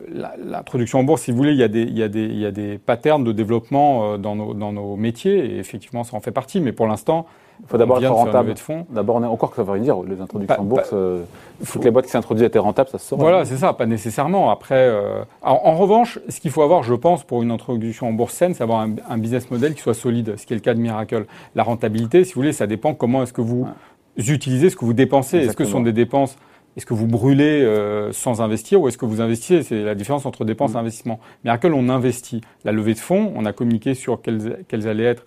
L'introduction 0.09 0.99
en 0.99 1.05
bourse, 1.05 1.23
si 1.23 1.31
vous 1.31 1.37
voulez, 1.37 1.53
il 1.53 1.59
y 1.59 1.63
a 1.63 1.69
des, 1.69 1.83
il 1.83 1.97
y 1.97 2.03
a 2.03 2.09
des, 2.09 2.25
il 2.25 2.39
y 2.39 2.47
a 2.47 2.51
des 2.51 2.79
patterns 2.79 3.25
de 3.25 3.33
développement 3.33 4.15
euh, 4.15 4.17
dans 4.19 4.35
nos, 4.35 4.55
dans 4.55 4.73
nos 4.73 4.97
métiers 4.97 5.55
et 5.55 5.59
effectivement, 5.59 6.05
ça 6.05 6.17
en 6.17 6.21
fait 6.21 6.33
partie. 6.33 6.61
Mais 6.61 6.73
pour 6.73 6.87
l'instant, 6.87 7.27
il 7.61 7.69
faut 7.69 7.79
d'abord 7.79 8.03
être 8.03 8.13
rentable. 8.13 8.55
D'abord, 8.91 9.17
on 9.17 9.23
est 9.23 9.27
encore 9.27 9.51
que 9.51 9.57
ça 9.57 9.63
veut 9.63 9.73
rien 9.73 9.83
dire. 9.83 10.03
Les 10.03 10.21
introductions 10.21 10.61
en 10.61 10.65
bourse, 10.65 10.91
euh, 10.93 11.23
toutes 11.71 11.85
les 11.85 11.91
boîtes 11.91 12.07
qui 12.07 12.11
s'introduisent 12.11 12.45
étaient 12.45 12.59
rentables, 12.59 12.91
ça 12.91 12.99
se 12.99 13.07
sort. 13.07 13.19
Voilà, 13.19 13.45
c'est 13.45 13.57
ça, 13.57 13.73
pas 13.73 13.87
nécessairement. 13.87 14.51
Après, 14.51 14.89
euh, 14.89 15.23
en 15.43 15.77
revanche, 15.77 16.19
ce 16.29 16.41
qu'il 16.41 16.51
faut 16.51 16.63
avoir, 16.63 16.83
je 16.83 16.95
pense, 16.95 17.23
pour 17.23 17.43
une 17.43 17.51
introduction 17.51 18.09
en 18.09 18.13
bourse 18.13 18.35
saine, 18.35 18.55
c'est 18.55 18.65
avoir 18.65 18.81
un, 18.81 19.19
business 19.19 19.51
model 19.51 19.75
qui 19.75 19.81
soit 19.81 19.95
solide, 19.95 20.35
ce 20.37 20.47
qui 20.47 20.55
est 20.55 20.57
le 20.57 20.63
cas 20.63 20.75
de 20.75 20.81
Miracle. 20.81 21.27
La 21.55 21.63
rentabilité, 21.63 22.25
si 22.25 22.35
vous 22.35 22.41
voulez, 22.41 22.53
ça 22.53 22.67
dépend 22.67 22.95
comment 22.95 23.23
est-ce 23.23 23.33
que 23.33 23.43
vous 23.43 23.69
utilisez 24.17 24.69
ce 24.69 24.77
que 24.77 24.85
vous 24.85 24.93
dépensez. 24.93 25.39
Est-ce 25.39 25.57
que 25.57 25.65
ce 25.65 25.71
sont 25.71 25.83
des 25.83 25.93
dépenses 25.93 26.37
est-ce 26.77 26.87
que 26.87 26.95
vous 26.95 27.07
brûlez 27.07 27.63
euh, 27.63 28.13
sans 28.13 28.41
investir 28.41 28.81
ou 28.81 28.89
est-ce 28.89 28.99
que 28.99 29.05
vous 29.05 29.21
investissez? 29.21 29.63
C'est 29.63 29.83
la 29.83 29.95
différence 29.95 30.27
entre 30.27 30.45
dépenses 30.45 30.73
et 30.73 30.75
mm. 30.75 30.79
investissement. 30.79 31.21
Miracle, 31.45 31.73
on 31.75 31.89
investit? 31.89 32.41
La 32.65 32.73
levée 32.73 32.95
de 32.95 32.99
fonds, 32.99 33.33
on 33.37 33.45
a 33.45 33.53
communiqué 33.53 33.95
sur 33.95 34.23
quels, 34.23 34.65
quels 34.69 34.89
allaient 34.89 35.05
être 35.05 35.25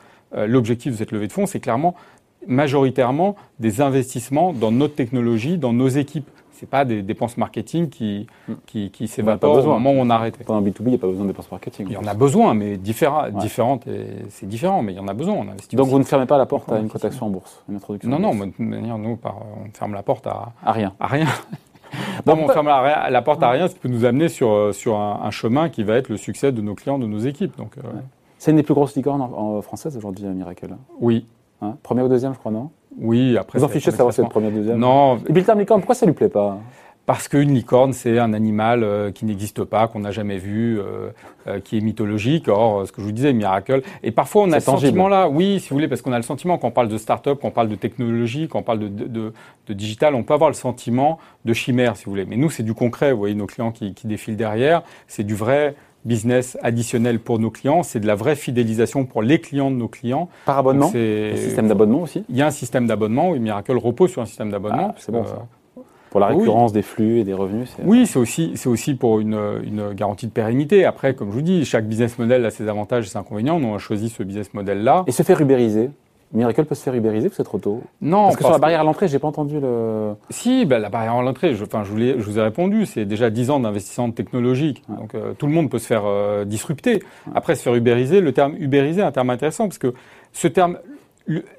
l'objectif 0.48 0.92
de 0.92 0.98
cette 0.98 1.14
levée 1.14 1.28
de 1.28 1.32
fonds. 1.32 1.46
C'est 1.46 1.62
clairement 1.62 1.96
majoritairement 2.48 3.36
des 3.60 3.82
investissements 3.82 4.54
dans 4.54 4.72
notre 4.72 4.96
technologie, 4.96 5.58
dans 5.58 5.74
nos 5.74 5.88
équipes 5.88 6.30
c'est 6.56 6.70
pas 6.70 6.86
des 6.86 7.02
dépenses 7.02 7.38
marketing 7.38 7.90
qui, 7.90 8.28
hmm. 8.48 8.54
qui, 8.66 8.92
qui 8.92 9.08
s'évaporent 9.08 9.66
au 9.66 9.70
moment 9.70 9.92
où 9.92 9.98
on 9.98 10.10
a 10.10 10.16
arrêté. 10.16 10.44
Pendant 10.44 10.62
B2B, 10.62 10.82
il 10.82 10.88
n'y 10.90 10.96
a 10.96 10.98
pas 10.98 11.08
besoin 11.08 11.24
de 11.24 11.30
dépenses 11.30 11.52
marketing. 11.52 11.88
Il 11.90 11.94
y 11.94 11.98
en 11.98 12.08
a 12.08 12.14
besoin, 12.14 12.54
mais 12.54 12.78
différent, 12.78 13.30
différentes, 13.30 13.86
c'est 14.30 14.48
différent, 14.48 14.82
mais 14.82 14.94
il 14.94 14.96
y 14.96 15.00
en 15.00 15.08
a 15.08 15.14
besoin. 15.14 15.36
On 15.36 15.76
Donc 15.76 15.88
vous 15.88 16.00
ne 16.00 16.04
fermez 16.04 16.26
pas 16.26 16.38
la 16.38 16.46
porte 16.46 16.72
à 16.72 16.80
une 16.80 16.90
cotation 16.90 17.28
en 17.28 17.30
bourse, 17.30 17.64
une 17.70 17.76
introduction 17.76 18.10
Non, 18.10 18.20
non, 18.20 18.36
de 18.36 18.52
toute 18.52 18.60
manière, 18.60 18.98
nous, 18.98 19.18
on 19.24 19.70
ferme 19.74 19.94
la 19.94 20.04
porte 20.04 20.28
à, 20.28 20.54
à 20.64 20.72
rien. 20.72 20.94
À 21.00 21.08
rien. 21.08 21.28
non, 22.26 22.38
on 22.40 22.48
ferme 22.48 22.68
la, 22.68 23.22
porte 23.22 23.44
à 23.44 23.50
rien, 23.50 23.68
ce 23.68 23.74
qui 23.74 23.80
peut 23.80 23.90
nous 23.90 24.06
amener 24.06 24.30
sur, 24.30 24.74
sur 24.74 25.00
un, 25.00 25.32
chemin 25.32 25.70
qui 25.70 25.84
va 25.84 25.96
être 25.96 26.10
le 26.10 26.18
succès 26.18 26.52
de 26.52 26.62
nos 26.62 26.76
clients, 26.76 27.00
de 27.00 27.08
nos 27.08 27.20
équipes. 27.20 27.58
Donc, 27.58 27.78
euh, 27.78 27.82
C'est 28.38 28.52
une 28.52 28.58
des 28.58 28.64
plus 28.64 28.74
grosses 28.74 28.96
licornes 28.96 29.22
en, 29.22 29.62
françaises 29.62 29.98
aujourd'hui, 29.98 30.26
Miracle 30.26 30.70
Oui. 31.00 31.26
Hein? 31.62 31.78
Première 31.84 32.06
ou 32.06 32.10
deuxième, 32.10 32.34
je 32.34 32.40
crois, 32.40 32.52
non? 32.52 32.70
Oui, 32.98 33.38
après. 33.38 33.60
Vous 33.60 33.66
en 33.66 33.70
fichez 33.70 33.92
de 33.92 33.96
savoir 33.96 34.14
si 34.14 34.22
c'est 34.22 34.30
première 34.30 34.52
ou 34.52 34.56
deuxième 34.56 34.78
Non. 34.78 35.18
Et 35.18 35.32
puis 35.32 35.42
le 35.42 35.44
terme 35.44 35.60
licorne, 35.60 35.82
pourquoi 35.82 35.96
ça 35.96 36.06
lui 36.06 36.14
plaît 36.14 36.30
pas? 36.30 36.60
Parce 37.06 37.28
qu'une 37.28 37.54
licorne, 37.54 37.94
c'est 37.94 38.18
un 38.18 38.34
animal 38.34 38.84
euh, 38.84 39.12
qui 39.12 39.26
n'existe 39.26 39.64
pas, 39.64 39.88
qu'on 39.88 40.00
n'a 40.00 40.10
jamais 40.10 40.38
vu, 40.38 40.80
euh, 40.80 41.12
euh, 41.48 41.60
qui 41.60 41.78
est 41.78 41.82
mythologique. 41.82 42.48
Or, 42.48 42.88
ce 42.88 42.92
que 42.92 43.00
je 43.00 43.06
vous 43.06 43.12
disais, 43.12 43.32
miracle. 43.32 43.84
Et 44.02 44.10
parfois, 44.10 44.44
on 44.44 44.52
a 44.52 44.60
ce 44.60 44.66
sentiment-là, 44.66 45.30
oui, 45.30 45.60
si 45.60 45.70
vous 45.70 45.76
voulez, 45.76 45.88
parce 45.88 46.02
qu'on 46.02 46.14
a 46.14 46.18
le 46.18 46.24
sentiment, 46.24 46.58
quand 46.58 46.70
on 46.70 46.72
parle 46.72 46.88
de 46.88 46.98
start-up, 46.98 47.38
quand 47.42 47.50
on 47.50 47.52
parle 47.52 47.70
de 47.70 47.76
technologie, 47.76 48.48
quand 48.48 48.60
on 48.60 48.64
parle 48.64 48.80
de, 48.80 48.88
de, 48.88 49.34
de, 49.68 49.74
digital, 49.74 50.16
on 50.16 50.24
peut 50.24 50.34
avoir 50.34 50.50
le 50.50 50.56
sentiment 50.56 51.20
de 51.44 51.54
chimère, 51.54 51.96
si 51.96 52.06
vous 52.06 52.12
voulez. 52.12 52.26
Mais 52.26 52.38
nous, 52.38 52.50
c'est 52.50 52.64
du 52.64 52.74
concret. 52.74 53.12
Vous 53.12 53.20
voyez 53.20 53.36
nos 53.36 53.46
clients 53.46 53.72
qui, 53.72 53.94
qui 53.94 54.08
défilent 54.08 54.38
derrière. 54.38 54.82
C'est 55.08 55.24
du 55.24 55.36
vrai 55.36 55.76
business 56.06 56.58
additionnel 56.62 57.20
pour 57.20 57.40
nos 57.40 57.50
clients, 57.50 57.84
c'est 57.84 58.00
de 58.00 58.08
la 58.08 58.16
vraie 58.16 58.36
fidélisation 58.36 59.06
pour 59.06 59.22
les 59.22 59.40
clients 59.40 59.72
de 59.72 59.76
nos 59.76 59.88
clients. 59.88 60.30
Par 60.46 60.60
abonnement 60.60 60.90
C'est 60.92 61.32
un 61.34 61.38
système 61.38 61.68
d'abonnement 61.68 62.02
aussi 62.04 62.24
Il 62.30 62.38
y 62.38 62.42
a 62.42 62.48
un 62.48 62.52
système 62.52 62.88
d'abonnement, 62.88 63.32
oui, 63.32 63.40
Miracle 63.40 63.78
repose 63.78 64.12
sur 64.12 64.22
un 64.22 64.26
système 64.26 64.52
d'abonnement. 64.52 64.92
Ah, 64.92 64.96
c'est 64.98 65.12
bon 65.12 65.26
ça. 65.26 65.46
Pour 66.12 66.22
la 66.22 66.28
récurrence 66.28 66.72
des 66.72 66.82
flux 66.82 67.20
et 67.20 67.24
des 67.26 67.34
revenus 67.34 67.76
Oui, 67.84 68.08
c'est 68.08 68.20
aussi, 68.20 68.54
c'est 68.56 68.70
aussi 68.70 68.94
pour 68.94 69.20
une, 69.20 69.38
une, 69.66 69.92
garantie 69.92 70.28
de 70.28 70.32
pérennité. 70.32 70.86
Après, 70.86 71.14
comme 71.14 71.30
je 71.30 71.34
vous 71.34 71.42
dis, 71.42 71.66
chaque 71.66 71.90
business 71.90 72.18
model 72.18 72.46
a 72.46 72.52
ses 72.52 72.70
avantages 72.70 73.06
et 73.06 73.10
ses 73.10 73.18
inconvénients. 73.18 73.60
Nous, 73.60 73.68
on 73.68 73.76
a 73.76 73.80
choisi 73.80 74.08
ce 74.08 74.24
business 74.24 74.54
model-là. 74.54 75.04
Et 75.08 75.12
se 75.12 75.24
faire 75.24 75.42
ubériser 75.42 75.90
Miracle 76.36 76.66
peut 76.66 76.76
se 76.76 76.84
faire 76.84 76.94
ubériser 76.94 77.28
ou 77.28 77.32
c'est 77.34 77.44
trop 77.44 77.58
tôt? 77.58 77.82
Non. 78.02 78.26
Parce 78.26 78.36
que 78.36 78.44
sur 78.44 78.52
la 78.52 78.60
barrière 78.60 78.82
à 78.82 78.84
l'entrée, 78.84 79.08
j'ai 79.08 79.20
pas 79.20 79.28
entendu 79.28 79.60
le. 79.60 80.14
Si, 80.30 80.66
ben, 80.66 80.80
la 80.80 80.90
barrière 80.90 81.14
à 81.14 81.22
l'entrée, 81.22 81.56
je, 81.56 81.64
enfin, 81.64 81.84
je, 81.84 81.92
vous 81.92 81.98
je 81.98 82.24
vous 82.24 82.38
ai 82.38 82.42
répondu, 82.42 82.86
c'est 82.86 83.06
déjà 83.06 83.30
10 83.30 83.50
ans 83.52 83.60
d'investissement 83.60 84.12
technologique. 84.12 84.84
Donc 84.90 85.16
euh, 85.16 85.34
tout 85.34 85.48
le 85.48 85.54
monde 85.54 85.70
peut 85.70 85.80
se 85.80 85.88
faire 85.88 86.04
euh, 86.06 86.46
disrupter. 86.46 87.02
Après, 87.34 87.56
se 87.56 87.64
faire 87.64 87.76
ubériser, 87.76 88.22
le 88.22 88.34
terme 88.34 88.56
ubériser 88.60 89.02
est 89.02 89.06
un 89.06 89.12
terme 89.12 89.30
intéressant 89.30 89.68
parce 89.68 89.78
que 89.78 89.94
ce 90.34 90.48
terme, 90.48 90.78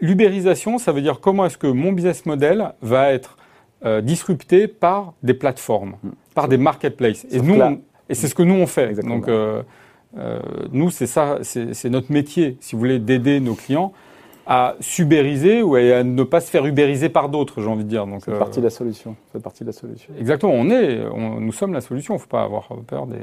l'ubérisation, 0.01 0.79
ça 0.79 0.93
veut 0.93 1.03
dire 1.03 1.21
comment 1.21 1.47
est-ce 1.47 1.59
que 1.59 1.67
mon 1.67 1.93
business 1.93 2.27
model 2.27 2.75
va 2.83 3.13
être 3.13 3.39
euh, 3.85 4.01
disrupté 4.01 4.69
par 4.69 5.15
des 5.23 5.35
plateformes, 5.35 5.97
mm. 6.03 6.11
par 6.35 6.49
des 6.49 6.59
marketplaces. 6.59 7.27
Et, 7.31 7.41
nous, 7.41 7.61
et 8.09 8.15
c'est 8.15 8.29
ce 8.29 8.35
que 8.35 8.43
nous 8.43 8.55
on 8.55 8.67
fait. 8.67 8.95
Donc, 9.03 9.29
nous, 10.73 10.91
c'est 10.91 11.07
ça, 11.07 11.39
c'est 11.43 11.91
notre 11.91 12.13
métier, 12.13 12.57
si 12.61 12.75
vous 12.75 12.81
voulez, 12.81 12.99
d'aider 12.99 13.41
nos 13.41 13.55
clients 13.55 13.93
à 14.47 14.77
subériser 14.81 15.63
ou 15.63 15.75
à 15.75 16.05
ne 16.05 16.23
pas 16.23 16.41
se 16.41 16.51
faire 16.51 16.65
ubériser 16.67 17.09
par 17.09 17.29
d'autres, 17.29 17.61
j'ai 17.61 17.69
envie 17.69 17.85
de 17.85 17.89
dire. 17.89 18.07
Donc, 18.07 18.23
c'est 18.25 18.39
partie 18.39 18.61
de 18.61 18.65
la 18.65 18.71
solution. 18.71 19.17
C'est 19.33 19.43
partie 19.43 19.65
de 19.65 19.69
la 19.69 19.73
solution. 19.73 20.15
Exactement. 20.19 20.53
On 20.53 20.71
est, 20.71 21.01
nous 21.41 21.53
sommes 21.53 21.73
la 21.73 21.81
solution. 21.81 22.15
Il 22.15 22.19
ne 22.19 22.23
faut 22.23 22.29
pas 22.29 22.45
avoir 22.45 22.69
peur 22.87 23.07
des. 23.07 23.19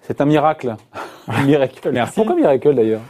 C'est 0.00 0.20
un 0.20 0.24
miracle. 0.24 0.76
un 1.28 1.42
miracle. 1.44 1.90
Merci. 1.92 2.14
Pourquoi 2.14 2.36
miracle 2.36 2.74
d'ailleurs? 2.74 3.00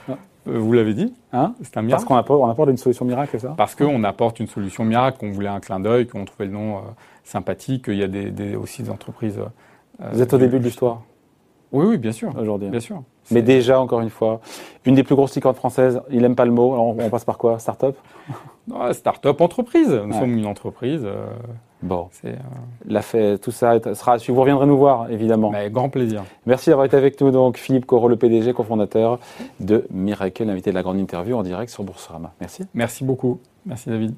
Euh, 0.48 0.58
vous 0.58 0.72
l'avez 0.72 0.94
dit, 0.94 1.14
hein? 1.32 1.54
C'est 1.62 1.76
un 1.76 1.82
miracle. 1.82 2.02
Parce 2.02 2.04
qu'on 2.04 2.16
apporte, 2.16 2.42
on 2.42 2.48
apporte 2.48 2.70
une 2.70 2.76
solution 2.76 3.04
miracle, 3.04 3.30
c'est 3.32 3.46
ça? 3.46 3.54
Parce 3.56 3.74
qu'on 3.74 4.04
apporte 4.04 4.40
une 4.40 4.46
solution 4.46 4.84
miracle, 4.84 5.18
qu'on 5.18 5.30
voulait 5.30 5.48
un 5.48 5.60
clin 5.60 5.80
d'œil, 5.80 6.06
qu'on 6.06 6.24
trouvait 6.24 6.46
le 6.46 6.52
nom 6.52 6.76
euh, 6.76 6.80
sympathique. 7.24 7.84
Il 7.88 7.96
y 7.96 8.02
a 8.02 8.08
des, 8.08 8.56
aussi 8.56 8.82
des 8.82 8.90
entreprises. 8.90 9.38
Euh, 9.38 10.08
Vous 10.12 10.20
êtes 10.20 10.34
au 10.34 10.38
début 10.38 10.58
de 10.58 10.64
l'histoire 10.64 11.02
Oui, 11.74 11.86
oui, 11.86 11.98
bien 11.98 12.12
sûr. 12.12 12.32
Aujourd'hui. 12.38 12.70
Bien 12.70 12.80
sûr. 12.80 13.02
Mais 13.30 13.42
déjà, 13.42 13.80
encore 13.80 14.00
une 14.00 14.10
fois, 14.10 14.40
une 14.84 14.94
des 14.94 15.02
plus 15.02 15.14
grosses 15.14 15.34
licornes 15.34 15.56
françaises, 15.56 16.00
il 16.10 16.22
n'aime 16.22 16.36
pas 16.36 16.44
le 16.44 16.52
mot. 16.52 16.72
Alors 16.72 16.86
on, 16.86 17.10
passe 17.10 17.24
par 17.24 17.36
quoi? 17.36 17.58
Start-up? 17.58 17.96
Start-up 18.92 19.40
entreprise. 19.40 19.90
Nous 19.90 20.12
sommes 20.14 20.38
une 20.38 20.46
entreprise. 20.46 21.06
Bon. 21.82 22.08
Euh... 22.24 22.34
La 22.86 23.02
tout 23.36 23.50
ça 23.50 23.78
sera. 23.94 24.16
Vous 24.16 24.40
reviendrez 24.40 24.66
nous 24.66 24.78
voir, 24.78 25.10
évidemment. 25.10 25.50
Mais 25.50 25.70
grand 25.70 25.90
plaisir. 25.90 26.24
Merci 26.46 26.70
d'avoir 26.70 26.86
été 26.86 26.96
avec 26.96 27.20
nous. 27.20 27.30
Donc, 27.30 27.58
Philippe 27.58 27.86
Corot, 27.86 28.08
le 28.08 28.16
PDG, 28.16 28.54
cofondateur 28.54 29.18
de 29.60 29.86
Miracle, 29.90 30.48
invité 30.48 30.70
de 30.70 30.76
la 30.76 30.82
grande 30.82 30.98
interview 30.98 31.36
en 31.36 31.42
direct 31.42 31.70
sur 31.70 31.84
Boursorama. 31.84 32.32
Merci. 32.40 32.64
Merci 32.72 33.04
beaucoup. 33.04 33.40
Merci, 33.66 33.90
David. 33.90 34.14